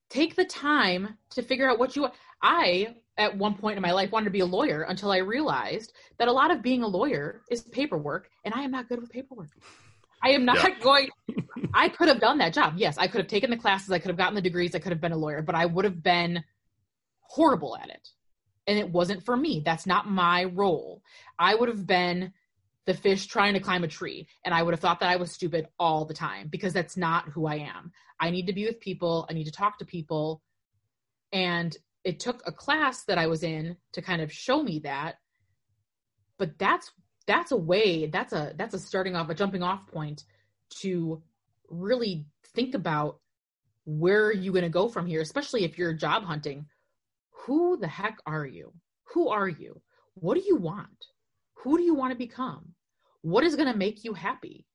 [0.08, 2.12] take the time to figure out what you are.
[2.42, 5.92] I at one point in my life wanted to be a lawyer until I realized
[6.18, 9.11] that a lot of being a lawyer is paperwork, and I am not good with
[9.11, 9.48] paperwork.
[10.22, 10.78] I am not yeah.
[10.82, 11.08] going.
[11.74, 12.74] I could have done that job.
[12.76, 13.90] Yes, I could have taken the classes.
[13.90, 14.74] I could have gotten the degrees.
[14.74, 16.44] I could have been a lawyer, but I would have been
[17.30, 18.08] horrible at it.
[18.66, 19.62] and it wasn't for me.
[19.64, 21.02] That's not my role.
[21.38, 22.32] I would have been
[22.86, 25.30] the fish trying to climb a tree and I would have thought that I was
[25.30, 27.92] stupid all the time because that's not who I am.
[28.18, 30.42] I need to be with people, I need to talk to people.
[31.32, 35.16] And it took a class that I was in to kind of show me that.
[36.38, 36.90] But that's
[37.26, 40.24] that's a way, that's a that's a starting off a jumping off point
[40.80, 41.22] to
[41.68, 43.20] really think about
[43.84, 46.66] where are you going to go from here, especially if you're job hunting.
[47.46, 48.72] Who the heck are you?
[49.14, 49.80] Who are you?
[50.14, 51.07] What do you want?
[51.62, 52.74] Who do you want to become?
[53.22, 54.66] What is going to make you happy?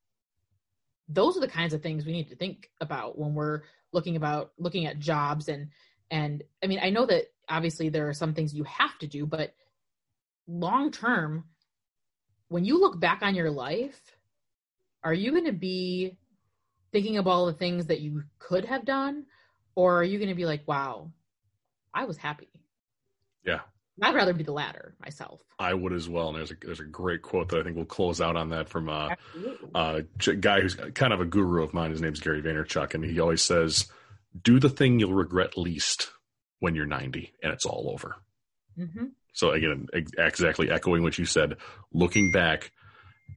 [1.08, 3.62] Those are the kinds of things we need to think about when we're
[3.94, 5.70] looking about looking at jobs and
[6.12, 9.26] and I mean I know that obviously there are some things you have to do,
[9.26, 9.54] but
[10.48, 11.46] long term
[12.48, 14.00] when you look back on your life,
[15.04, 16.18] are you going to be
[16.92, 19.26] thinking of all the things that you could have done?
[19.76, 21.12] Or are you going to be like wow
[21.96, 22.50] i was happy.
[23.44, 23.62] Yeah.
[24.02, 25.40] I'd rather be the latter myself.
[25.58, 26.28] I would as well.
[26.28, 28.68] And there's a there's a great quote that i think we'll close out on that
[28.68, 29.16] from uh,
[29.74, 30.04] a
[30.42, 31.92] guy who's kind of a guru of mine.
[31.92, 32.94] His name's gary vaynerchuk.
[32.94, 33.88] And he always says
[34.42, 36.12] do the thing you'll regret least
[36.60, 38.16] when you're 90 and it's all over
[38.78, 39.06] mm-hmm.
[39.34, 41.58] so again exactly echoing what you said
[41.94, 42.72] looking back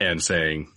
[0.01, 0.69] and saying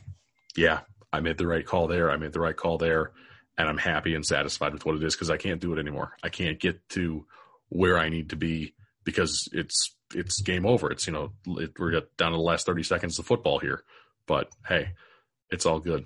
[0.56, 0.82] yeah
[1.14, 2.10] I made the right call there.
[2.10, 3.12] I made the right call there.
[3.58, 6.16] And I'm happy and satisfied with what it is because I can't do it anymore.
[6.24, 7.26] I can't get to
[7.70, 10.90] where I need to be because it's it's game over.
[10.90, 13.84] It's you know it, we're down to the last thirty seconds of football here,
[14.26, 14.94] but hey,
[15.50, 16.06] it's all good.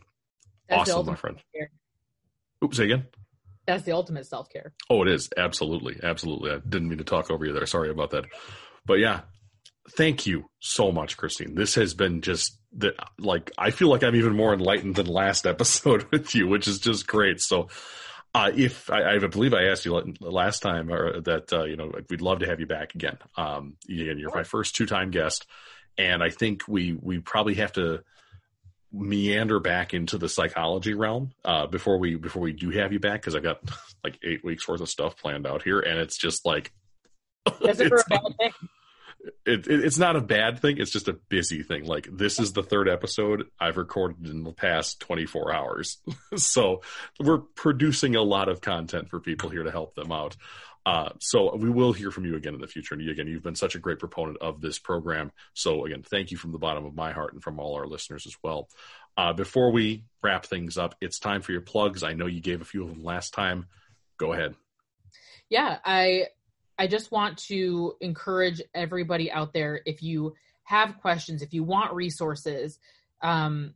[0.68, 1.38] That's awesome, my friend.
[1.56, 1.70] Care.
[2.64, 3.06] Oops, say again.
[3.68, 4.74] That's the ultimate self care.
[4.90, 6.52] Oh, it is absolutely, absolutely.
[6.52, 7.66] I didn't mean to talk over you there.
[7.66, 8.26] Sorry about that.
[8.86, 9.22] But yeah,
[9.92, 11.56] thank you so much, Christine.
[11.56, 15.46] This has been just that like I feel like I'm even more enlightened than last
[15.48, 17.42] episode with you, which is just great.
[17.42, 17.70] So
[18.34, 21.92] uh, if I, I, believe I asked you last time or that uh, you know
[22.10, 23.18] we'd love to have you back again.
[23.38, 25.48] Um, again, you're my first two time guest,
[25.98, 28.04] and I think we we probably have to
[28.96, 33.22] meander back into the psychology realm uh, before we before we do have you back
[33.22, 33.60] because I've got
[34.04, 36.72] like eight weeks worth of stuff planned out here, and it's just like.
[37.62, 38.52] It for a bad thing?
[39.46, 40.78] it, it, it's not a bad thing.
[40.78, 41.86] It's just a busy thing.
[41.86, 45.98] Like this is the third episode I've recorded in the past 24 hours.
[46.36, 46.82] so
[47.20, 50.36] we're producing a lot of content for people here to help them out.
[50.86, 52.94] Uh, so we will hear from you again in the future.
[52.94, 55.32] And again, you've been such a great proponent of this program.
[55.54, 58.28] So again, thank you from the bottom of my heart and from all our listeners
[58.28, 58.70] as well.
[59.18, 62.04] Uh, before we wrap things up, it's time for your plugs.
[62.04, 63.66] I know you gave a few of them last time.
[64.18, 64.56] Go ahead.
[65.50, 66.28] Yeah, I
[66.78, 70.34] I just want to encourage everybody out there if you
[70.64, 72.80] have questions, if you want resources,
[73.22, 73.74] um,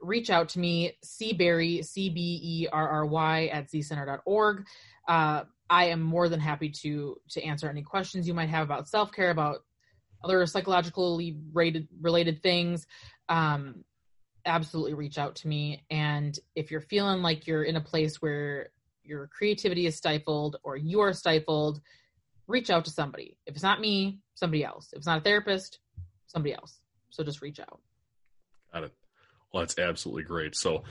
[0.00, 4.66] reach out to me, C cberry, C B E R R Y, at zcenter.org.
[5.08, 8.88] Uh, I am more than happy to to answer any questions you might have about
[8.88, 9.64] self care, about
[10.22, 12.86] other psychologically rated, related things.
[13.30, 13.82] Um,
[14.44, 15.82] absolutely reach out to me.
[15.90, 18.68] And if you're feeling like you're in a place where
[19.02, 21.80] your creativity is stifled or you are stifled,
[22.46, 23.38] reach out to somebody.
[23.46, 24.90] If it's not me, somebody else.
[24.92, 25.78] If it's not a therapist,
[26.26, 26.80] somebody else.
[27.08, 27.80] So just reach out.
[28.74, 28.92] Got it.
[29.54, 30.54] Well, that's absolutely great.
[30.54, 30.84] So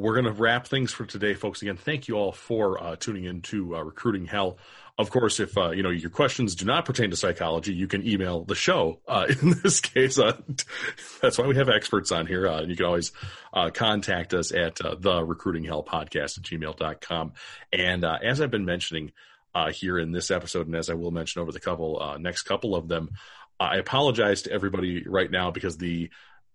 [0.00, 1.62] we're going to wrap things for today, folks.
[1.62, 4.58] Again, thank you all for uh, tuning in to uh, Recruiting Hell.
[4.98, 8.06] Of course, if uh, you know your questions do not pertain to psychology, you can
[8.06, 9.00] email the show.
[9.06, 10.36] Uh, in this case, uh,
[11.22, 12.46] that's why we have experts on here.
[12.48, 13.12] Uh, and you can always
[13.72, 17.32] contact us at the Recruiting Hell Podcast at gmail.com.
[17.72, 19.12] And as I've been mentioning,
[19.54, 22.42] uh, here in this episode, and as I will mention over the couple uh, next
[22.42, 23.10] couple of them,
[23.58, 26.10] I apologize to everybody right now because the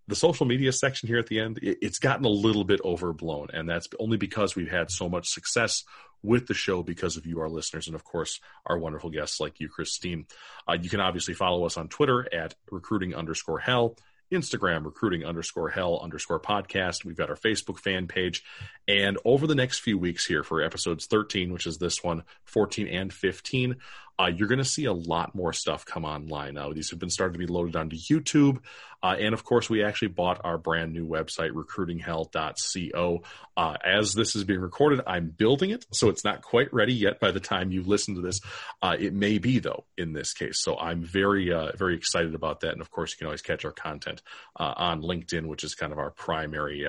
[0.08, 3.48] the social media section here at the end it, it's gotten a little bit overblown,
[3.52, 5.84] and that's only because we've had so much success
[6.22, 9.60] with the show because of you, our listeners, and of course our wonderful guests like
[9.60, 10.26] you, Christine.
[10.68, 13.96] Uh, you can obviously follow us on Twitter at recruiting underscore hell.
[14.32, 17.04] Instagram, recruiting underscore hell underscore podcast.
[17.04, 18.42] We've got our Facebook fan page.
[18.88, 22.88] And over the next few weeks here for episodes 13, which is this one, 14
[22.88, 23.76] and 15,
[24.18, 26.72] uh, you're going to see a lot more stuff come online now.
[26.72, 28.60] These have been starting to be loaded onto YouTube.
[29.02, 33.22] Uh, and of course, we actually bought our brand new website, recruitinghell.co.
[33.56, 37.20] Uh, as this is being recorded, I'm building it, so it's not quite ready yet
[37.20, 38.40] by the time you listen to this.
[38.80, 40.62] Uh, it may be, though, in this case.
[40.62, 42.72] So I'm very, uh, very excited about that.
[42.72, 44.22] And of course, you can always catch our content
[44.58, 46.86] uh, on LinkedIn, which is kind of our primary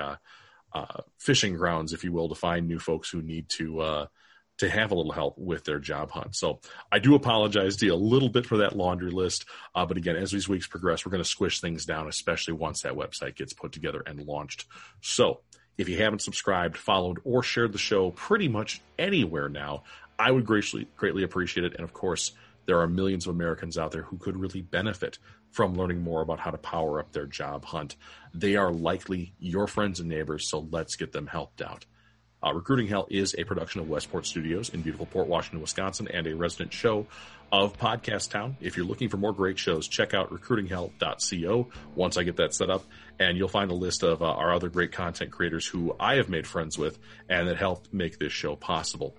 [1.18, 4.08] fishing grounds, if you will, to find new folks who need to
[4.58, 6.36] to have a little help with their job hunt.
[6.36, 6.60] So
[6.92, 9.46] I do apologize to you a little bit for that laundry list.
[9.76, 12.82] Uh, but again, as these weeks progress, we're going to squish things down, especially once
[12.82, 14.66] that website gets put together and launched.
[15.02, 15.42] So
[15.78, 19.84] if you haven't subscribed, followed, or shared the show pretty much anywhere now,
[20.18, 21.76] I would greatly, greatly appreciate it.
[21.76, 22.32] And of course,
[22.66, 25.20] there are millions of Americans out there who could really benefit
[25.52, 27.96] from learning more about how to power up their job hunt.
[28.34, 31.86] They are likely your friends and neighbors, so let's get them helped out.
[32.44, 36.28] Uh, Recruiting Hell is a production of Westport Studios in beautiful Port Washington, Wisconsin, and
[36.28, 37.08] a resident show
[37.52, 38.58] of Podcast Town.
[38.62, 42.70] If you're looking for more great shows, check out recruitinghell.co once I get that set
[42.70, 42.84] up,
[43.20, 46.30] and you'll find a list of uh, our other great content creators who I have
[46.30, 49.16] made friends with and that helped make this show possible.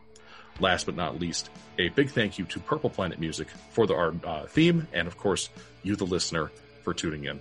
[0.61, 4.15] Last but not least, a big thank you to Purple Planet Music for the, our
[4.25, 5.49] uh, theme, and of course,
[5.83, 6.51] you, the listener,
[6.83, 7.41] for tuning in.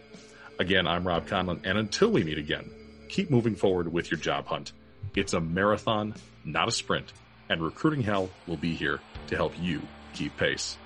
[0.59, 2.69] Again, I'm Robb Conlon, and until we meet again,
[3.09, 4.71] keep moving forward with your job hunt.
[5.16, 7.14] It's a marathon, not a sprint,
[7.49, 9.82] and Recruiting Hell will be here to help you
[10.14, 10.78] keep pace.